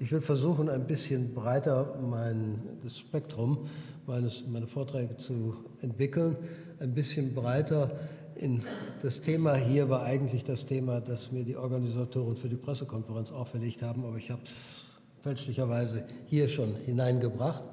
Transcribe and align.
Ich 0.00 0.12
will 0.12 0.20
versuchen, 0.20 0.68
ein 0.68 0.86
bisschen 0.86 1.34
breiter 1.34 1.98
mein, 2.00 2.60
das 2.84 2.98
Spektrum 2.98 3.68
meines, 4.06 4.44
meine 4.46 4.68
Vorträge 4.68 5.16
zu 5.16 5.56
entwickeln, 5.82 6.36
ein 6.78 6.94
bisschen 6.94 7.34
breiter 7.34 7.90
in 8.36 8.62
das 9.02 9.20
Thema 9.20 9.56
hier 9.56 9.88
war 9.88 10.04
eigentlich 10.04 10.44
das 10.44 10.66
Thema, 10.66 11.00
das 11.00 11.32
mir 11.32 11.42
die 11.42 11.56
Organisatoren 11.56 12.36
für 12.36 12.48
die 12.48 12.56
Pressekonferenz 12.56 13.32
auferlegt 13.32 13.82
haben, 13.82 14.04
aber 14.04 14.16
ich 14.16 14.30
habe 14.30 14.42
es 14.44 14.76
fälschlicherweise 15.24 16.04
hier 16.26 16.48
schon 16.48 16.76
hineingebracht. 16.86 17.64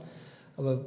Aber 0.57 0.83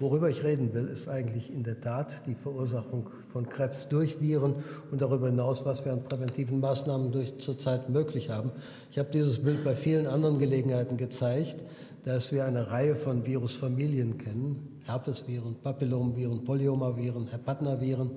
worüber 0.00 0.28
ich 0.30 0.42
reden 0.42 0.72
will, 0.74 0.88
ist 0.88 1.08
eigentlich 1.08 1.52
in 1.52 1.62
der 1.62 1.80
Tat 1.80 2.22
die 2.26 2.34
Verursachung 2.34 3.08
von 3.28 3.48
Krebs 3.48 3.86
durch 3.88 4.20
Viren 4.20 4.54
und 4.90 5.02
darüber 5.02 5.28
hinaus, 5.28 5.64
was 5.64 5.84
wir 5.84 5.92
an 5.92 6.02
präventiven 6.02 6.58
Maßnahmen 6.58 7.12
zurzeit 7.38 7.88
möglich 7.90 8.30
haben. 8.30 8.50
Ich 8.90 8.98
habe 8.98 9.10
dieses 9.12 9.42
Bild 9.44 9.62
bei 9.62 9.76
vielen 9.76 10.06
anderen 10.06 10.38
Gelegenheiten 10.38 10.96
gezeigt, 10.96 11.56
dass 12.04 12.32
wir 12.32 12.46
eine 12.46 12.70
Reihe 12.70 12.96
von 12.96 13.26
Virusfamilien 13.26 14.16
kennen, 14.16 14.80
Herpesviren, 14.86 15.54
Papillomviren, 15.62 16.44
Polyomaviren, 16.44 17.28
Hepatnaviren, 17.30 18.10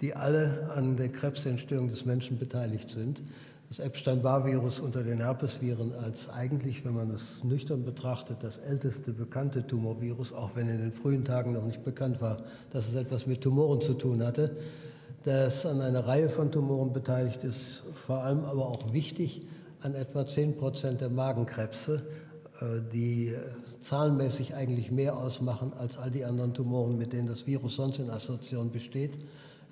die 0.00 0.14
alle 0.14 0.70
an 0.74 0.96
der 0.96 1.10
Krebsentstehung 1.10 1.88
des 1.88 2.06
Menschen 2.06 2.38
beteiligt 2.38 2.88
sind. 2.88 3.20
Das 3.70 3.78
Epstein-Barr-Virus 3.78 4.80
unter 4.80 5.04
den 5.04 5.18
Herpesviren 5.18 5.94
als 5.94 6.28
eigentlich, 6.28 6.84
wenn 6.84 6.92
man 6.92 7.12
es 7.12 7.44
nüchtern 7.44 7.84
betrachtet, 7.84 8.38
das 8.40 8.58
älteste 8.58 9.12
bekannte 9.12 9.64
Tumorvirus, 9.64 10.32
auch 10.32 10.56
wenn 10.56 10.68
in 10.68 10.78
den 10.78 10.90
frühen 10.90 11.24
Tagen 11.24 11.52
noch 11.52 11.64
nicht 11.64 11.84
bekannt 11.84 12.20
war, 12.20 12.40
dass 12.72 12.88
es 12.88 12.96
etwas 12.96 13.28
mit 13.28 13.42
Tumoren 13.42 13.80
zu 13.80 13.94
tun 13.94 14.24
hatte, 14.24 14.56
das 15.22 15.66
an 15.66 15.80
einer 15.82 16.04
Reihe 16.04 16.30
von 16.30 16.50
Tumoren 16.50 16.92
beteiligt 16.92 17.44
ist, 17.44 17.84
vor 17.94 18.24
allem 18.24 18.44
aber 18.44 18.66
auch 18.66 18.92
wichtig 18.92 19.42
an 19.82 19.94
etwa 19.94 20.26
10 20.26 20.56
Prozent 20.56 21.00
der 21.00 21.10
Magenkrebse, 21.10 22.02
äh, 22.60 22.64
die 22.92 23.28
äh, 23.28 23.38
zahlenmäßig 23.80 24.56
eigentlich 24.56 24.90
mehr 24.90 25.16
ausmachen 25.16 25.74
als 25.78 25.96
all 25.96 26.10
die 26.10 26.24
anderen 26.24 26.54
Tumoren, 26.54 26.98
mit 26.98 27.12
denen 27.12 27.28
das 27.28 27.46
Virus 27.46 27.76
sonst 27.76 28.00
in 28.00 28.10
Assoziation 28.10 28.72
besteht. 28.72 29.12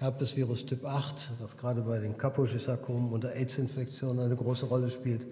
Herpesvirus 0.01 0.65
Typ 0.65 0.85
8, 0.85 1.29
das 1.41 1.57
gerade 1.57 1.83
bei 1.83 1.99
den 1.99 2.17
Kaposi-Sarkomen 2.17 3.13
und 3.13 3.25
der 3.25 3.35
AIDS-Infektion 3.35 4.21
eine 4.21 4.37
große 4.37 4.67
Rolle 4.67 4.91
spielt. 4.91 5.27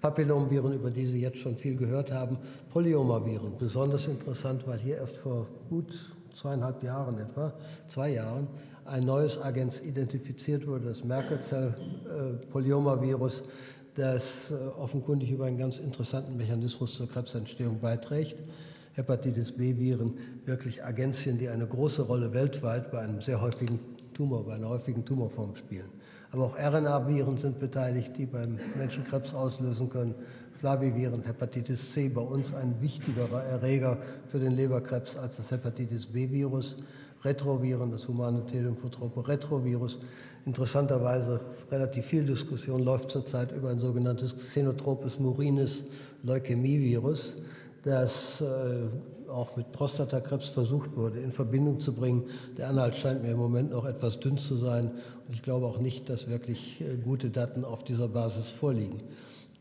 Papillomviren, 0.00 0.72
über 0.72 0.90
die 0.90 1.06
Sie 1.06 1.20
jetzt 1.20 1.38
schon 1.38 1.54
viel 1.56 1.76
gehört 1.76 2.10
haben. 2.10 2.36
Polyomaviren, 2.72 3.56
besonders 3.58 4.06
interessant, 4.06 4.66
weil 4.66 4.78
hier 4.78 4.96
erst 4.96 5.18
vor 5.18 5.46
gut 5.68 5.94
zweieinhalb 6.34 6.82
Jahren 6.82 7.16
etwa, 7.18 7.52
zwei 7.86 8.08
Jahren, 8.10 8.48
ein 8.86 9.04
neues 9.04 9.40
Agens 9.40 9.80
identifiziert 9.80 10.66
wurde, 10.66 10.86
das 10.86 11.04
Merkel-Zell-Polyomavirus, 11.04 13.44
das 13.94 14.50
äh, 14.50 14.54
offenkundig 14.78 15.30
über 15.30 15.46
einen 15.46 15.58
ganz 15.58 15.78
interessanten 15.78 16.36
Mechanismus 16.36 16.96
zur 16.96 17.08
Krebsentstehung 17.08 17.78
beiträgt. 17.78 18.42
Hepatitis 18.94 19.52
B-Viren, 19.52 20.14
wirklich 20.44 20.84
Agenzien, 20.84 21.38
die 21.38 21.48
eine 21.48 21.68
große 21.68 22.02
Rolle 22.02 22.32
weltweit 22.32 22.90
bei 22.90 22.98
einem 22.98 23.20
sehr 23.20 23.40
häufigen 23.40 23.78
Tumor, 24.18 24.44
bei 24.44 24.54
einer 24.54 24.68
häufigen 24.68 25.04
Tumorform 25.04 25.54
spielen. 25.54 25.88
Aber 26.32 26.46
auch 26.46 26.58
RNA-Viren 26.58 27.38
sind 27.38 27.60
beteiligt, 27.60 28.18
die 28.18 28.26
beim 28.26 28.58
Menschen 28.76 29.04
Krebs 29.04 29.32
auslösen 29.32 29.88
können. 29.88 30.12
Flaviviren, 30.54 31.22
Hepatitis 31.22 31.92
C, 31.92 32.08
bei 32.08 32.20
uns 32.20 32.52
ein 32.52 32.74
wichtigerer 32.80 33.44
Erreger 33.44 33.96
für 34.26 34.40
den 34.40 34.54
Leberkrebs 34.54 35.16
als 35.16 35.36
das 35.36 35.52
Hepatitis 35.52 36.06
B-Virus. 36.06 36.82
Retroviren, 37.22 37.92
das 37.92 38.08
humane 38.08 38.44
T-Lymphotrope 38.44 39.26
Retrovirus. 39.28 40.00
Interessanterweise 40.46 41.40
relativ 41.70 42.06
viel 42.06 42.24
Diskussion 42.24 42.82
läuft 42.82 43.12
zurzeit 43.12 43.52
über 43.52 43.70
ein 43.70 43.78
sogenanntes 43.78 44.34
Xenotropes 44.34 45.20
murinis 45.20 45.84
Leukämievirus, 46.24 47.42
das 47.84 48.40
äh, 48.40 48.88
auch 49.28 49.56
mit 49.56 49.72
Prostatakrebs 49.72 50.48
versucht 50.48 50.96
wurde, 50.96 51.20
in 51.20 51.32
Verbindung 51.32 51.80
zu 51.80 51.92
bringen. 51.92 52.24
Der 52.56 52.68
Anhalt 52.68 52.96
scheint 52.96 53.22
mir 53.22 53.32
im 53.32 53.38
Moment 53.38 53.70
noch 53.70 53.84
etwas 53.84 54.20
dünn 54.20 54.38
zu 54.38 54.56
sein 54.56 54.90
und 55.26 55.34
ich 55.34 55.42
glaube 55.42 55.66
auch 55.66 55.78
nicht, 55.78 56.08
dass 56.08 56.28
wirklich 56.28 56.80
äh, 56.80 56.96
gute 56.96 57.30
Daten 57.30 57.64
auf 57.64 57.84
dieser 57.84 58.08
Basis 58.08 58.50
vorliegen. 58.50 58.96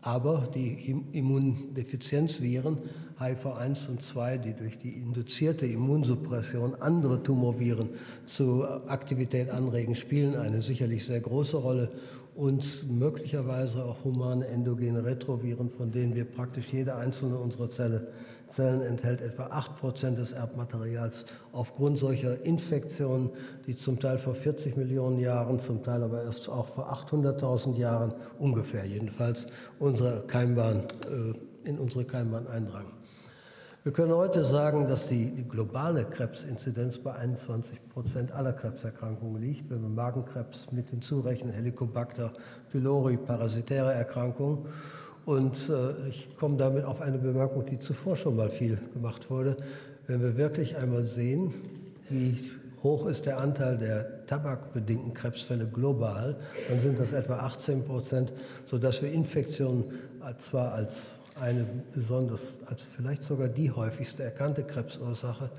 Aber 0.01 0.47
die 0.53 1.03
Immundefizienzviren 1.11 2.77
HIV1 3.19 3.89
und 3.89 4.01
2, 4.01 4.38
die 4.38 4.53
durch 4.53 4.77
die 4.77 4.91
induzierte 4.91 5.66
Immunsuppression 5.66 6.75
andere 6.75 7.23
Tumorviren 7.23 7.89
zu 8.25 8.63
Aktivität 8.88 9.50
anregen, 9.50 9.95
spielen 9.95 10.35
eine 10.35 10.61
sicherlich 10.61 11.06
sehr 11.06 11.19
große 11.19 11.57
Rolle 11.57 11.89
und 12.38 12.88
möglicherweise 12.88 13.84
auch 13.84 14.03
humane 14.03 14.46
endogene 14.48 15.03
Retroviren, 15.03 15.72
von 15.72 15.92
denen 15.92 16.14
wir 16.14 16.24
praktisch 16.24 16.72
jede 16.72 16.96
einzelne 16.96 17.36
unserer 17.36 17.70
Zelle, 17.70 18.08
Zellen 18.48 18.81
enthält 18.81 19.22
etwa 19.22 19.48
8% 19.48 20.16
des 20.16 20.31
Erbmaterials 20.31 21.25
aufgrund 21.52 21.98
solcher 21.98 22.46
Infektionen, 22.46 23.31
die 23.66 23.75
zum 23.75 24.00
Teil 24.00 24.20
vor 24.20 24.36
40 24.36 24.78
Millionen 24.78 25.20
Jahren, 25.20 25.59
zum 25.59 25.84
Teil 25.84 26.03
aber 26.03 26.24
erst 26.24 26.48
auch 26.48 26.68
vor 26.68 26.94
800.000 26.94 27.75
Jahren 27.75 28.14
ungefähr 28.38 28.86
jedenfalls 28.86 29.48
unsere 29.80 30.22
Keimbahn, 30.28 30.84
äh, 31.12 31.68
in 31.68 31.80
unsere 31.80 32.06
Keimbahn 32.06 32.48
eindrangen. 32.48 32.97
Wir 33.88 33.94
können 33.94 34.14
heute 34.14 34.44
sagen, 34.44 34.90
dass 34.90 35.08
die, 35.08 35.30
die, 35.31 35.48
globale 35.48 36.03
Krebsinzidenz 36.03 36.98
bei 36.98 37.14
21 37.14 37.88
Prozent 37.88 38.34
aller 38.34 38.52
Krebserkrankungen 38.52 39.42
liegt. 39.42 39.70
Wenn 39.70 39.81
wir 39.81 39.88
Magenkrebs 39.88 40.74
mit 40.74 40.90
hinzurechnen, 40.90 41.53
Helicobacter 41.53 42.31
pylori, 42.70 43.16
parasitäre 43.16 43.94
Erkrankungen. 43.94 44.66
Und 45.25 45.70
äh, 45.70 46.09
ich 46.09 46.36
komme 46.38 46.58
damit 46.58 46.84
auf 46.84 47.00
eine 47.00 47.18
Bemerkung, 47.18 47.66
die 47.66 47.80
zuvor 47.80 48.18
schon 48.18 48.36
mal 48.36 48.50
viel 48.50 48.78
gemacht 48.94 49.30
wurde. 49.30 49.56
Wenn 50.06 50.22
wir 50.22 50.36
wirklich 50.36 50.75
einmal 50.75 51.06
sehen, 51.06 51.54
wie 52.09 52.52
hoch 52.84 53.06
ist 53.06 53.25
der 53.25 53.40
Anteil 53.40 53.78
der 53.78 54.25
tabakbedingten 54.25 55.14
Krebsfälle 55.14 55.66
global, 55.66 56.36
dann 56.68 56.81
sind 56.81 57.00
das 57.00 57.14
etwa 57.14 57.38
18 57.38 57.86
Prozent, 57.86 58.34
sodass 58.66 59.02
wir 59.02 59.14
Infektionen 59.14 59.86
zwar 60.40 60.74
als 60.74 61.16
eine 61.42 61.66
besonders, 61.94 62.59
als 62.66 62.84
vielleicht 62.84 63.24
sogar 63.24 63.48
die 63.48 63.72
häufigste 63.72 64.24
erkannte 64.24 64.64
Krebsursache, 64.64 65.50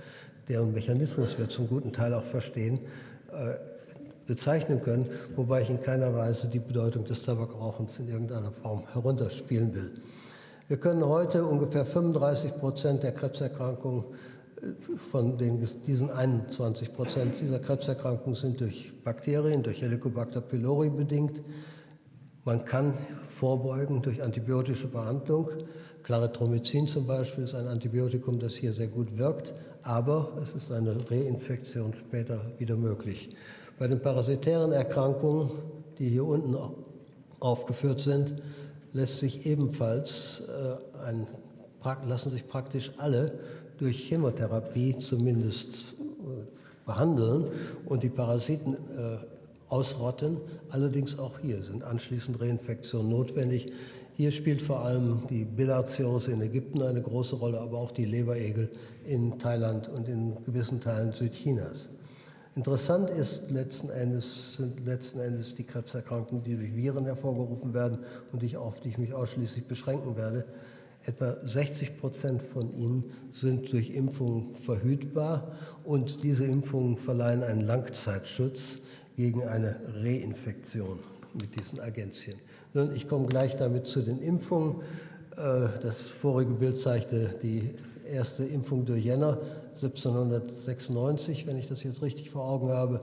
deren 0.48 0.72
Mechanismus 0.72 1.38
wir 1.38 1.48
zum 1.48 1.68
guten 1.68 1.92
Teil 1.92 2.14
auch 2.14 2.24
verstehen, 2.24 2.80
äh, 3.32 3.54
bezeichnen 4.26 4.82
können, 4.82 5.06
wobei 5.36 5.62
ich 5.62 5.70
in 5.70 5.80
keiner 5.80 6.14
Weise 6.14 6.48
die 6.48 6.58
Bedeutung 6.58 7.04
des 7.04 7.22
Tabakrauchens 7.22 7.98
in 7.98 8.08
irgendeiner 8.08 8.52
Form 8.52 8.82
herunterspielen 8.92 9.74
will. 9.74 9.90
Wir 10.68 10.76
können 10.76 11.04
heute 11.04 11.46
ungefähr 11.46 11.86
35 11.86 12.58
Prozent 12.58 13.02
der 13.02 13.12
Krebserkrankungen 13.12 14.04
äh, 14.60 14.96
von 14.98 15.38
den, 15.38 15.66
diesen 15.86 16.10
21 16.10 16.94
Prozent 16.94 17.40
dieser 17.40 17.58
Krebserkrankungen 17.58 18.36
sind 18.36 18.60
durch 18.60 18.92
Bakterien, 19.02 19.62
durch 19.62 19.80
Helicobacter 19.80 20.42
pylori 20.42 20.90
bedingt. 20.90 21.40
Man 22.48 22.64
kann 22.64 22.94
vorbeugen 23.24 24.00
durch 24.00 24.22
antibiotische 24.22 24.86
Behandlung. 24.86 25.50
Claritromycin 26.02 26.88
zum 26.88 27.06
Beispiel 27.06 27.44
ist 27.44 27.54
ein 27.54 27.66
Antibiotikum, 27.66 28.38
das 28.38 28.54
hier 28.54 28.72
sehr 28.72 28.86
gut 28.86 29.18
wirkt, 29.18 29.52
aber 29.82 30.32
es 30.42 30.54
ist 30.54 30.72
eine 30.72 30.96
Reinfektion 31.10 31.92
später 31.92 32.40
wieder 32.56 32.78
möglich. 32.78 33.36
Bei 33.78 33.86
den 33.86 34.00
parasitären 34.00 34.72
Erkrankungen, 34.72 35.50
die 35.98 36.08
hier 36.08 36.24
unten 36.24 36.56
aufgeführt 37.38 38.00
sind, 38.00 38.40
lässt 38.94 39.18
sich 39.18 39.44
ebenfalls 39.44 40.44
äh, 40.48 41.04
ein, 41.06 41.26
lassen 42.06 42.30
sich 42.30 42.48
praktisch 42.48 42.92
alle 42.96 43.30
durch 43.76 44.08
Chemotherapie 44.08 44.98
zumindest 45.00 45.92
äh, 45.98 46.86
behandeln 46.86 47.50
und 47.84 48.02
die 48.02 48.08
Parasiten 48.08 48.72
äh, 48.72 49.37
ausrotten. 49.68 50.38
Allerdings 50.70 51.18
auch 51.18 51.38
hier 51.40 51.62
sind 51.62 51.82
anschließend 51.84 52.40
Reinfektionen 52.40 53.10
notwendig. 53.10 53.72
Hier 54.14 54.32
spielt 54.32 54.60
vor 54.60 54.84
allem 54.84 55.22
die 55.30 55.44
Bilharziose 55.44 56.32
in 56.32 56.40
Ägypten 56.40 56.82
eine 56.82 57.00
große 57.00 57.36
Rolle, 57.36 57.60
aber 57.60 57.78
auch 57.78 57.92
die 57.92 58.04
Leberegel 58.04 58.68
in 59.06 59.38
Thailand 59.38 59.88
und 59.88 60.08
in 60.08 60.44
gewissen 60.44 60.80
Teilen 60.80 61.12
Südchinas. 61.12 61.90
Interessant 62.56 63.10
ist 63.10 63.52
letzten 63.52 63.90
Endes, 63.90 64.56
sind 64.56 64.84
letzten 64.84 65.20
Endes 65.20 65.54
die 65.54 65.62
Krebserkrankungen, 65.62 66.42
die 66.42 66.56
durch 66.56 66.74
Viren 66.74 67.04
hervorgerufen 67.04 67.72
werden 67.72 67.98
und 68.32 68.42
die 68.42 68.56
auf 68.56 68.80
die 68.80 68.88
ich 68.88 68.98
mich 68.98 69.14
ausschließlich 69.14 69.68
beschränken 69.68 70.16
werde. 70.16 70.42
Etwa 71.04 71.36
60 71.44 72.00
Prozent 72.00 72.42
von 72.42 72.74
ihnen 72.74 73.04
sind 73.30 73.72
durch 73.72 73.90
Impfungen 73.90 74.56
verhütbar 74.56 75.52
und 75.84 76.24
diese 76.24 76.44
Impfungen 76.44 76.96
verleihen 76.96 77.44
einen 77.44 77.60
Langzeitschutz 77.60 78.80
gegen 79.18 79.42
eine 79.42 79.74
Reinfektion 80.00 81.00
mit 81.34 81.58
diesen 81.58 81.80
Agenzien. 81.80 82.38
Nun, 82.72 82.94
ich 82.94 83.08
komme 83.08 83.26
gleich 83.26 83.56
damit 83.56 83.84
zu 83.84 84.00
den 84.00 84.20
Impfungen. 84.20 84.76
Äh, 85.36 85.70
das 85.82 86.02
vorige 86.02 86.54
Bild 86.54 86.78
zeigte 86.78 87.34
die 87.42 87.74
erste 88.08 88.44
Impfung 88.44 88.86
durch 88.86 89.04
Jenner 89.04 89.38
1796, 89.74 91.48
wenn 91.48 91.56
ich 91.56 91.66
das 91.66 91.82
jetzt 91.82 92.00
richtig 92.00 92.30
vor 92.30 92.48
Augen 92.48 92.68
habe, 92.70 93.00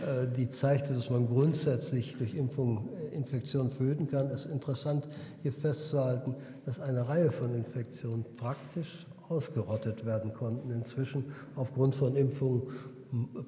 äh, 0.00 0.26
die 0.34 0.48
zeigte, 0.48 0.94
dass 0.94 1.10
man 1.10 1.28
grundsätzlich 1.28 2.16
durch 2.16 2.34
Impfung 2.34 2.88
äh, 3.12 3.14
Infektionen 3.14 3.70
verhüten 3.70 4.10
kann, 4.10 4.30
ist 4.30 4.46
interessant 4.46 5.06
hier 5.42 5.52
festzuhalten, 5.52 6.34
dass 6.64 6.80
eine 6.80 7.06
Reihe 7.06 7.30
von 7.30 7.54
Infektionen 7.54 8.24
praktisch 8.36 9.06
ausgerottet 9.28 10.06
werden 10.06 10.32
konnten 10.32 10.70
inzwischen 10.70 11.26
aufgrund 11.56 11.94
von 11.94 12.16
Impfungen 12.16 12.62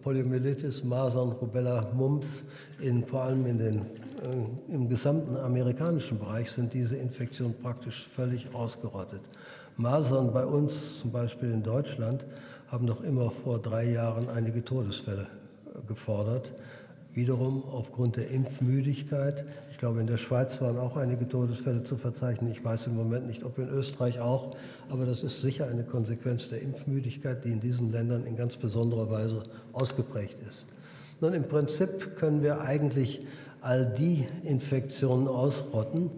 Poliomyelitis, 0.02 0.84
Masern, 0.84 1.32
Rubella, 1.32 1.90
Mumps, 1.94 2.42
in, 2.80 3.02
vor 3.02 3.22
allem 3.22 3.46
in 3.46 3.58
den, 3.58 3.78
äh, 3.78 4.72
im 4.74 4.88
gesamten 4.90 5.36
amerikanischen 5.36 6.18
Bereich 6.18 6.50
sind 6.50 6.74
diese 6.74 6.96
Infektionen 6.96 7.54
praktisch 7.54 8.06
völlig 8.14 8.54
ausgerottet. 8.54 9.22
Masern 9.78 10.32
bei 10.32 10.44
uns, 10.44 11.00
zum 11.00 11.12
Beispiel 11.12 11.50
in 11.50 11.62
Deutschland, 11.62 12.26
haben 12.68 12.84
noch 12.84 13.02
immer 13.02 13.30
vor 13.30 13.58
drei 13.58 13.84
Jahren 13.84 14.28
einige 14.28 14.62
Todesfälle 14.62 15.28
äh, 15.66 15.86
gefordert. 15.88 16.52
Wiederum 17.14 17.62
aufgrund 17.70 18.16
der 18.16 18.30
Impfmüdigkeit. 18.30 19.44
Ich 19.70 19.78
glaube, 19.78 20.00
in 20.00 20.06
der 20.08 20.16
Schweiz 20.16 20.60
waren 20.60 20.76
auch 20.78 20.96
einige 20.96 21.28
Todesfälle 21.28 21.84
zu 21.84 21.96
verzeichnen. 21.96 22.50
Ich 22.50 22.64
weiß 22.64 22.88
im 22.88 22.96
Moment 22.96 23.28
nicht, 23.28 23.44
ob 23.44 23.56
in 23.58 23.68
Österreich 23.68 24.18
auch. 24.18 24.56
Aber 24.90 25.06
das 25.06 25.22
ist 25.22 25.40
sicher 25.40 25.68
eine 25.68 25.84
Konsequenz 25.84 26.48
der 26.48 26.60
Impfmüdigkeit, 26.60 27.44
die 27.44 27.52
in 27.52 27.60
diesen 27.60 27.92
Ländern 27.92 28.26
in 28.26 28.36
ganz 28.36 28.56
besonderer 28.56 29.10
Weise 29.10 29.44
ausgeprägt 29.72 30.38
ist. 30.48 30.66
Nun, 31.20 31.34
im 31.34 31.44
Prinzip 31.44 32.16
können 32.16 32.42
wir 32.42 32.60
eigentlich 32.60 33.24
all 33.60 33.86
die 33.86 34.26
Infektionen 34.42 35.28
ausrotten, 35.28 36.10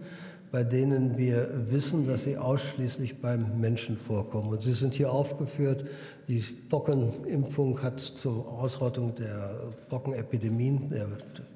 bei 0.51 0.63
denen 0.63 1.17
wir 1.17 1.49
wissen, 1.69 2.07
dass 2.07 2.23
sie 2.23 2.37
ausschließlich 2.37 3.21
beim 3.21 3.59
Menschen 3.59 3.97
vorkommen. 3.97 4.49
Und 4.49 4.63
sie 4.63 4.73
sind 4.73 4.93
hier 4.93 5.11
aufgeführt. 5.11 5.85
Die 6.27 6.39
Pockenimpfung 6.39 7.81
hat 7.81 7.99
zur 7.99 8.47
Ausrottung 8.47 9.13
der 9.15 9.55
Pockenepidemien, 9.89 10.89
der 10.89 11.07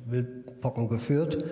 Wildpocken 0.07 0.89
geführt. 0.89 1.43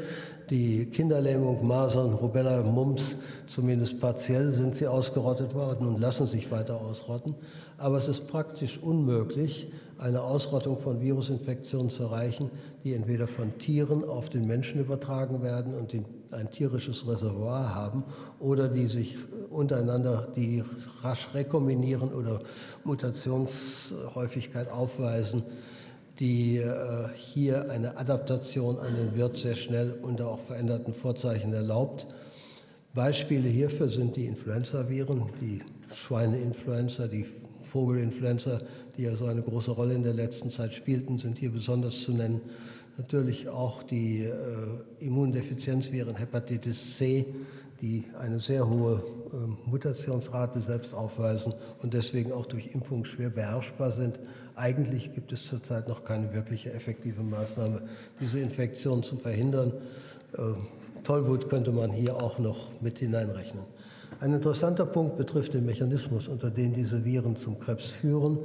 Die 0.49 0.87
Kinderlähmung, 0.87 1.65
Masern, 1.65 2.13
Rubella, 2.13 2.63
Mumps, 2.63 3.15
zumindest 3.47 3.99
partiell 3.99 4.51
sind 4.51 4.75
sie 4.75 4.87
ausgerottet 4.87 5.53
worden 5.53 5.87
und 5.87 5.99
lassen 5.99 6.27
sich 6.27 6.51
weiter 6.51 6.81
ausrotten. 6.81 7.35
Aber 7.77 7.97
es 7.97 8.09
ist 8.09 8.27
praktisch 8.27 8.77
unmöglich, 8.77 9.71
eine 9.97 10.21
Ausrottung 10.21 10.77
von 10.77 11.01
Virusinfektionen 11.01 11.89
zu 11.89 12.03
erreichen, 12.03 12.49
die 12.83 12.93
entweder 12.93 13.27
von 13.27 13.57
Tieren 13.59 14.03
auf 14.03 14.29
den 14.29 14.47
Menschen 14.47 14.79
übertragen 14.79 15.43
werden 15.43 15.75
und 15.75 15.93
ein 16.31 16.49
tierisches 16.51 17.07
Reservoir 17.07 17.73
haben 17.73 18.03
oder 18.39 18.67
die 18.67 18.87
sich 18.87 19.15
untereinander, 19.49 20.27
die 20.35 20.63
rasch 21.01 21.27
rekombinieren 21.33 22.13
oder 22.13 22.41
Mutationshäufigkeit 22.83 24.69
aufweisen, 24.71 25.43
die 26.19 26.57
äh, 26.57 27.07
hier 27.15 27.69
eine 27.71 27.97
Adaptation 27.97 28.77
an 28.79 28.95
den 28.95 29.15
Wirt 29.15 29.37
sehr 29.37 29.55
schnell 29.55 29.97
unter 30.01 30.27
auch 30.27 30.39
veränderten 30.39 30.93
Vorzeichen 30.93 31.53
erlaubt. 31.53 32.05
Beispiele 32.93 33.47
hierfür 33.47 33.89
sind 33.89 34.15
die 34.15 34.25
Influenzaviren, 34.25 35.23
die 35.39 35.61
Schweineinfluenza, 35.93 37.07
die 37.07 37.25
Vogelinfluenza, 37.63 38.59
die 38.97 39.03
ja 39.03 39.15
so 39.15 39.25
eine 39.25 39.41
große 39.41 39.71
Rolle 39.71 39.93
in 39.93 40.03
der 40.03 40.13
letzten 40.13 40.49
Zeit 40.49 40.73
spielten, 40.73 41.19
sind 41.19 41.37
hier 41.37 41.51
besonders 41.51 42.01
zu 42.01 42.11
nennen. 42.11 42.41
Natürlich 42.99 43.47
auch 43.47 43.81
die 43.81 44.25
äh, 44.25 44.33
Immundefizienzviren 44.99 46.17
Hepatitis 46.17 46.97
C, 46.97 47.25
die 47.79 48.03
eine 48.19 48.41
sehr 48.41 48.67
hohe 48.67 49.01
äh, 49.31 49.69
Mutationsrate 49.69 50.59
selbst 50.59 50.93
aufweisen 50.93 51.53
und 51.81 51.93
deswegen 51.93 52.33
auch 52.33 52.45
durch 52.45 52.73
Impfung 52.73 53.05
schwer 53.05 53.29
beherrschbar 53.29 53.93
sind. 53.93 54.19
Eigentlich 54.57 55.13
gibt 55.15 55.31
es 55.31 55.45
zurzeit 55.47 55.87
noch 55.87 56.03
keine 56.03 56.33
wirkliche 56.33 56.73
effektive 56.73 57.23
Maßnahme, 57.23 57.83
diese 58.19 58.41
Infektion 58.41 59.01
zu 59.01 59.15
verhindern. 59.15 59.71
Äh, 60.33 60.41
Tollwut 61.05 61.47
könnte 61.47 61.71
man 61.71 61.91
hier 61.91 62.17
auch 62.17 62.37
noch 62.37 62.81
mit 62.81 62.99
hineinrechnen. 62.99 63.63
Ein 64.19 64.33
interessanter 64.33 64.85
Punkt 64.85 65.15
betrifft 65.15 65.53
den 65.53 65.65
Mechanismus, 65.65 66.27
unter 66.27 66.49
dem 66.49 66.73
diese 66.73 67.05
Viren 67.05 67.37
zum 67.37 67.57
Krebs 67.61 67.87
führen. 67.87 68.39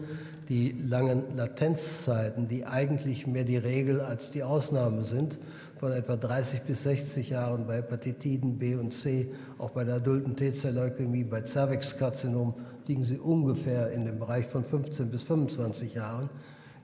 Die 0.49 0.73
langen 0.73 1.35
Latenzzeiten, 1.35 2.49
die 2.49 2.67
eigentlich 2.67 3.27
mehr 3.27 3.45
die 3.45 3.57
Regel 3.57 4.01
als 4.01 4.31
die 4.31 4.43
Ausnahme 4.43 5.03
sind, 5.03 5.39
von 5.77 5.93
etwa 5.93 6.17
30 6.17 6.63
bis 6.63 6.83
60 6.83 7.31
Jahren 7.31 7.67
bei 7.67 7.77
Hepatitiden 7.77 8.59
B 8.59 8.75
und 8.75 8.93
C, 8.93 9.33
auch 9.59 9.71
bei 9.71 9.85
der 9.85 9.97
adulten 9.97 10.37
T-Zell-Leukämie, 10.37 11.25
bei 11.25 11.45
Cervixkarzinom 11.45 12.55
liegen 12.87 13.05
sie 13.05 13.19
ungefähr 13.19 13.91
in 13.91 14.05
dem 14.05 14.19
Bereich 14.19 14.47
von 14.47 14.65
15 14.65 15.11
bis 15.11 15.23
25 15.23 15.95
Jahren. 15.95 16.29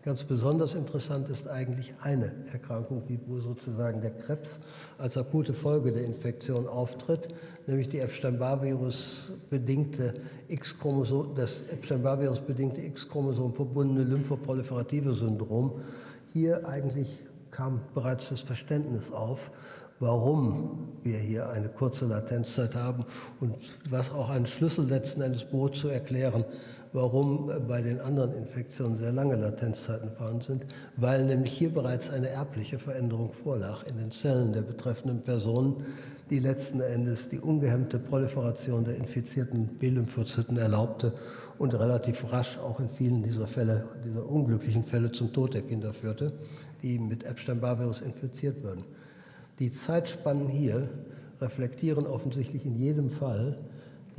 Ganz 0.03 0.25
besonders 0.25 0.75
interessant 0.75 1.29
ist 1.29 1.47
eigentlich 1.47 1.93
eine 2.01 2.33
Erkrankung, 2.51 3.03
die, 3.07 3.21
wo 3.27 3.39
sozusagen 3.39 4.01
der 4.01 4.13
Krebs 4.13 4.61
als 4.97 5.19
akute 5.19 5.53
Folge 5.53 5.93
der 5.93 6.05
Infektion 6.05 6.67
auftritt, 6.67 7.29
nämlich 7.67 7.91
die 7.91 7.99
Epstein-Barr-Virus 7.99 9.33
bedingte 9.51 10.15
X-Chromosom, 10.49 11.35
das 11.35 11.65
Epstein-Barr-Virus 11.71 12.41
bedingte 12.41 12.81
X-Chromosom 12.81 13.55
verbundene 13.55 14.05
lymphoproliferative 14.05 15.13
Syndrom. 15.13 15.83
Hier 16.33 16.67
eigentlich 16.67 17.27
kam 17.51 17.83
bereits 17.93 18.31
das 18.31 18.41
Verständnis 18.41 19.13
auf, 19.13 19.51
warum 19.99 20.89
wir 21.03 21.19
hier 21.19 21.51
eine 21.51 21.69
kurze 21.69 22.07
Latenzzeit 22.07 22.75
haben 22.75 23.05
und 23.39 23.55
was 23.91 24.11
auch 24.11 24.31
ein 24.31 24.47
Schlüssel 24.47 24.87
letzten 24.87 25.21
Endes 25.21 25.45
bot 25.45 25.77
zu 25.77 25.89
erklären, 25.89 26.47
warum 26.93 27.51
bei 27.69 27.81
den 27.83 28.01
anderen 28.01 28.35
Infektionen 28.35 28.97
sehr 28.97 29.13
lange 29.13 29.37
Latenzzeiten 29.37 30.11
vorhanden 30.11 30.43
sind, 30.43 30.65
weil 30.97 31.25
nämlich 31.25 31.53
hier 31.53 31.71
bereits 31.71 32.11
eine 32.11 32.29
erbliche 32.29 32.79
Veränderung 32.79 33.33
vorlag 33.33 33.87
in 33.87 33.97
den 33.99 34.11
Zellen 34.11 34.53
der 34.53 34.63
betreffenden 34.63 35.23
Personen, 35.23 35.77
die 36.31 36.39
letzten 36.39 36.81
Endes 36.81 37.29
die 37.29 37.41
ungehemmte 37.41 37.99
Proliferation 37.99 38.85
der 38.85 38.97
infizierten 38.97 39.67
B-Lymphozyten 39.67 40.57
erlaubte 40.57 41.13
und 41.59 41.75
relativ 41.75 42.33
rasch 42.33 42.59
auch 42.59 42.79
in 42.79 42.89
vielen 42.89 43.23
dieser 43.23 43.49
Fälle, 43.49 43.85
dieser 44.05 44.29
unglücklichen 44.29 44.85
Fälle 44.85 45.11
zum 45.11 45.33
Tod 45.33 45.55
der 45.55 45.63
Kinder 45.63 45.93
führte, 45.93 46.33
die 46.83 46.99
mit 46.99 47.25
Epstein-Barr-Virus 47.25 48.01
infiziert 48.01 48.63
würden. 48.63 48.85
Die 49.59 49.73
Zeitspannen 49.73 50.49
hier 50.49 50.89
reflektieren 51.41 52.07
offensichtlich 52.07 52.65
in 52.65 52.77
jedem 52.77 53.11
Fall 53.11 53.57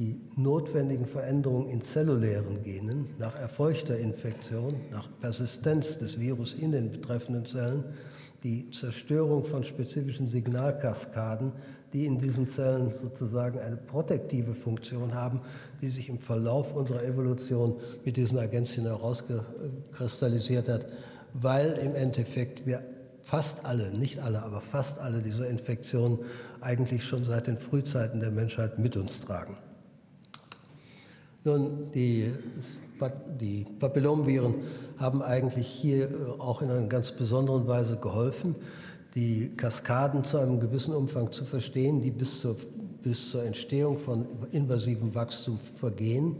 die 0.01 0.19
notwendigen 0.35 1.05
Veränderungen 1.05 1.69
in 1.69 1.83
zellulären 1.83 2.63
Genen 2.63 3.05
nach 3.19 3.35
erfolgter 3.35 3.99
Infektion, 3.99 4.73
nach 4.89 5.07
Persistenz 5.19 5.99
des 5.99 6.19
Virus 6.19 6.55
in 6.55 6.71
den 6.71 6.89
betreffenden 6.89 7.45
Zellen, 7.45 7.83
die 8.43 8.67
Zerstörung 8.71 9.45
von 9.45 9.63
spezifischen 9.63 10.27
Signalkaskaden, 10.27 11.51
die 11.93 12.07
in 12.07 12.17
diesen 12.17 12.47
Zellen 12.47 12.91
sozusagen 12.99 13.59
eine 13.59 13.77
protektive 13.77 14.55
Funktion 14.55 15.13
haben, 15.13 15.41
die 15.83 15.91
sich 15.91 16.09
im 16.09 16.17
Verlauf 16.17 16.73
unserer 16.73 17.03
Evolution 17.03 17.75
mit 18.03 18.17
diesen 18.17 18.39
Agenzien 18.39 18.85
herauskristallisiert 18.85 20.67
hat, 20.67 20.87
weil 21.33 21.73
im 21.73 21.93
Endeffekt 21.93 22.65
wir 22.65 22.81
fast 23.21 23.65
alle, 23.65 23.91
nicht 23.91 24.17
alle, 24.17 24.41
aber 24.41 24.61
fast 24.61 24.97
alle 24.97 25.19
dieser 25.19 25.47
Infektionen 25.47 26.17
eigentlich 26.59 27.03
schon 27.03 27.23
seit 27.23 27.45
den 27.45 27.59
Frühzeiten 27.59 28.19
der 28.19 28.31
Menschheit 28.31 28.79
mit 28.79 28.97
uns 28.97 29.21
tragen. 29.21 29.57
Nun, 31.43 31.91
die, 31.95 32.29
die 33.39 33.65
Papillomviren 33.79 34.53
haben 34.97 35.23
eigentlich 35.23 35.65
hier 35.67 36.11
äh, 36.11 36.25
auch 36.37 36.61
in 36.61 36.69
einer 36.69 36.85
ganz 36.85 37.11
besonderen 37.11 37.67
Weise 37.67 37.97
geholfen, 37.97 38.55
die 39.15 39.49
Kaskaden 39.49 40.23
zu 40.23 40.37
einem 40.37 40.59
gewissen 40.59 40.93
Umfang 40.93 41.31
zu 41.31 41.43
verstehen, 41.43 41.99
die 41.99 42.11
bis 42.11 42.41
zur, 42.41 42.57
bis 43.01 43.31
zur 43.31 43.43
Entstehung 43.43 43.97
von 43.97 44.27
invasivem 44.51 45.15
Wachstum 45.15 45.57
vergehen. 45.75 46.35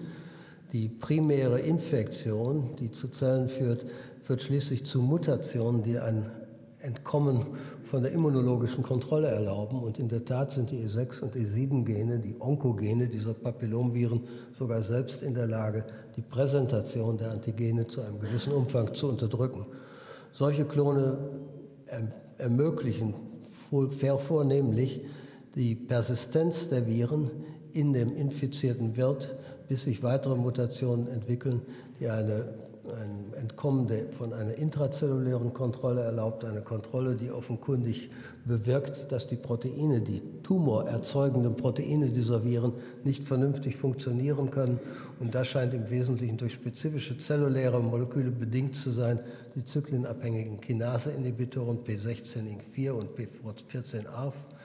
Die 0.72 0.88
primäre 0.88 1.60
Infektion, 1.60 2.76
die 2.80 2.92
zu 2.92 3.08
Zellen 3.08 3.50
führt, 3.50 3.84
führt 4.22 4.44
schließlich 4.44 4.86
zu 4.86 5.02
Mutationen, 5.02 5.82
die 5.82 5.98
ein 5.98 6.30
Entkommen 6.80 7.48
von 7.92 8.04
der 8.04 8.14
immunologischen 8.14 8.84
Kontrolle 8.84 9.28
erlauben. 9.28 9.84
Und 9.84 10.00
in 10.00 10.08
der 10.08 10.24
Tat 10.24 10.54
sind 10.54 10.72
die 10.72 10.88
E6 10.88 11.24
und 11.24 11.36
E7-Gene, 11.36 12.20
die 12.20 12.38
Onkogene 12.40 13.10
dieser 13.10 13.34
Papillomviren, 13.34 14.22
sogar 14.58 14.82
selbst 14.82 15.22
in 15.22 15.34
der 15.34 15.48
Lage, 15.48 15.84
die 16.16 16.22
Präsentation 16.22 17.18
der 17.18 17.32
Antigene 17.32 17.86
zu 17.86 18.00
einem 18.00 18.18
gewissen 18.22 18.54
Umfang 18.54 18.94
zu 18.94 19.10
unterdrücken. 19.10 19.66
Solche 20.32 20.64
Klone 20.64 21.18
erm-, 21.88 22.14
ermöglichen 22.38 23.14
vornehmlich 24.20 25.02
die 25.56 25.76
Persistenz 25.76 26.70
der 26.70 26.88
Viren 26.88 27.30
in 27.74 27.92
dem 27.92 28.16
infizierten 28.16 28.96
Wirt, 28.96 29.38
bis 29.68 29.84
sich 29.84 30.02
weitere 30.02 30.38
Mutationen 30.38 31.10
entwickeln, 31.10 31.62
die 32.00 32.08
eine 32.08 32.54
ein 32.88 33.34
Entkommen 33.40 33.88
von 34.12 34.34
einer 34.34 34.56
intrazellulären 34.56 35.54
Kontrolle 35.54 36.02
erlaubt, 36.02 36.44
eine 36.46 36.62
Kontrolle, 36.62 37.16
die 37.16 37.32
offenkundig 37.32 38.10
bewirkt, 38.46 39.12
dass 39.12 39.28
die 39.28 39.36
Proteine, 39.36 40.02
die 40.02 40.22
tumorerzeugenden 40.44 41.56
Proteine 41.56 42.10
dieser 42.10 42.44
Viren 42.44 42.74
nicht 43.04 43.24
vernünftig 43.24 43.76
funktionieren 43.76 44.50
können. 44.50 44.80
Und 45.20 45.36
das 45.36 45.48
scheint 45.48 45.74
im 45.74 45.90
Wesentlichen 45.90 46.38
durch 46.38 46.54
spezifische 46.54 47.18
zelluläre 47.18 47.82
Moleküle 47.82 48.32
bedingt 48.32 48.76
zu 48.76 48.92
sein, 48.92 49.20
die 49.56 49.64
zyklinabhängigen 49.64 50.60
Kinase-Inhibitoren 50.60 51.84
P16-INC4 51.84 52.92
und 52.92 53.10
P14-ARF 53.12 54.34
äh, 54.36 54.61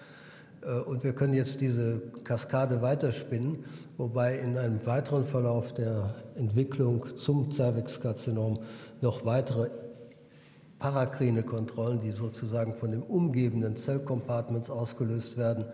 und 0.87 1.05
wir 1.05 1.13
können 1.13 1.35
jetzt 1.35 1.61
diese 1.61 2.01
Kaskade 2.25 2.83
weiterspinnen, 2.83 3.65
wobei 3.97 4.37
in 4.39 4.59
einem 4.59 4.85
weiteren 4.85 5.25
Verlauf 5.25 5.73
der 5.73 6.15
Entwicklung 6.35 7.17
zum 7.19 7.53
Cervixkarzinom 7.53 8.59
noch 9.01 9.25
weitere 9.25 9.69
parakrine 10.79 11.45
Kontrollen, 11.45 12.01
die 12.01 12.11
sozusagen 12.11 12.75
von 12.75 12.91
dem 12.91 13.03
umgebenden 13.03 13.77
Zellcompartments 13.77 14.69
ausgelöst 14.69 15.39
werden, 15.39 15.67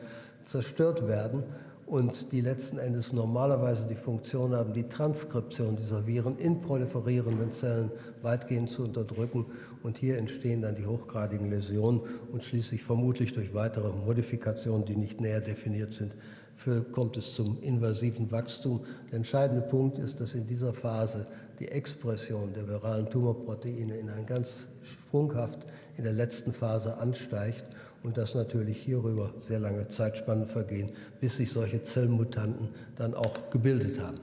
zerstört 0.45 1.09
werden 1.09 1.45
und 1.93 2.33
die 2.33 2.41
letzten 2.41 2.79
Endes 2.79 3.13
normalerweise 3.13 3.87
die 3.87 3.97
Funktion 3.97 4.55
haben, 4.55 4.73
die 4.73 4.89
Transkription 4.89 5.77
dieser 5.77 6.07
Viren 6.07 6.39
in 6.39 6.63
proliferierenden 6.63 7.53
Zellen 7.53 7.91
weitgehend 8.23 8.71
zu 8.71 8.85
unterdrücken. 8.85 9.45
Und 9.83 9.99
hier 9.99 10.17
entstehen 10.17 10.63
dann 10.63 10.75
die 10.75 10.87
hochgradigen 10.87 11.51
Läsionen 11.51 12.01
und 12.33 12.45
schließlich 12.45 12.83
vermutlich 12.83 13.35
durch 13.35 13.53
weitere 13.53 13.93
Modifikationen, 13.93 14.87
die 14.87 14.97
nicht 14.97 15.21
näher 15.21 15.43
definiert 15.43 15.93
sind, 15.93 16.15
für, 16.57 16.83
kommt 16.83 17.17
es 17.17 17.35
zum 17.35 17.61
invasiven 17.61 18.31
Wachstum. 18.31 18.81
Der 19.11 19.17
entscheidende 19.17 19.63
Punkt 19.63 19.99
ist, 19.99 20.21
dass 20.21 20.35
in 20.35 20.47
dieser 20.47 20.73
Phase 20.73 21.25
die 21.59 21.69
Expression 21.69 22.53
der 22.53 22.69
viralen 22.69 23.09
Tumorproteine 23.09 23.97
in 23.97 24.11
ein 24.11 24.27
ganz 24.27 24.69
sprunghaft 24.83 25.61
in 25.97 26.05
der 26.05 26.13
letzten 26.13 26.53
Phase 26.53 26.99
ansteigt 26.99 27.65
und 28.05 28.17
dass 28.17 28.35
natürlich 28.35 28.79
hierüber 28.79 29.35
sehr 29.41 29.61
lange 29.61 29.87
Zeitspannen 29.89 30.47
vergehen, 30.47 30.91
bis 31.21 31.37
sich 31.37 31.53
solche 31.53 31.83
Zellmutanten 31.83 32.69
dann 32.97 33.15
auch 33.15 33.51
gebildet 33.51 34.01
haben. 34.01 34.19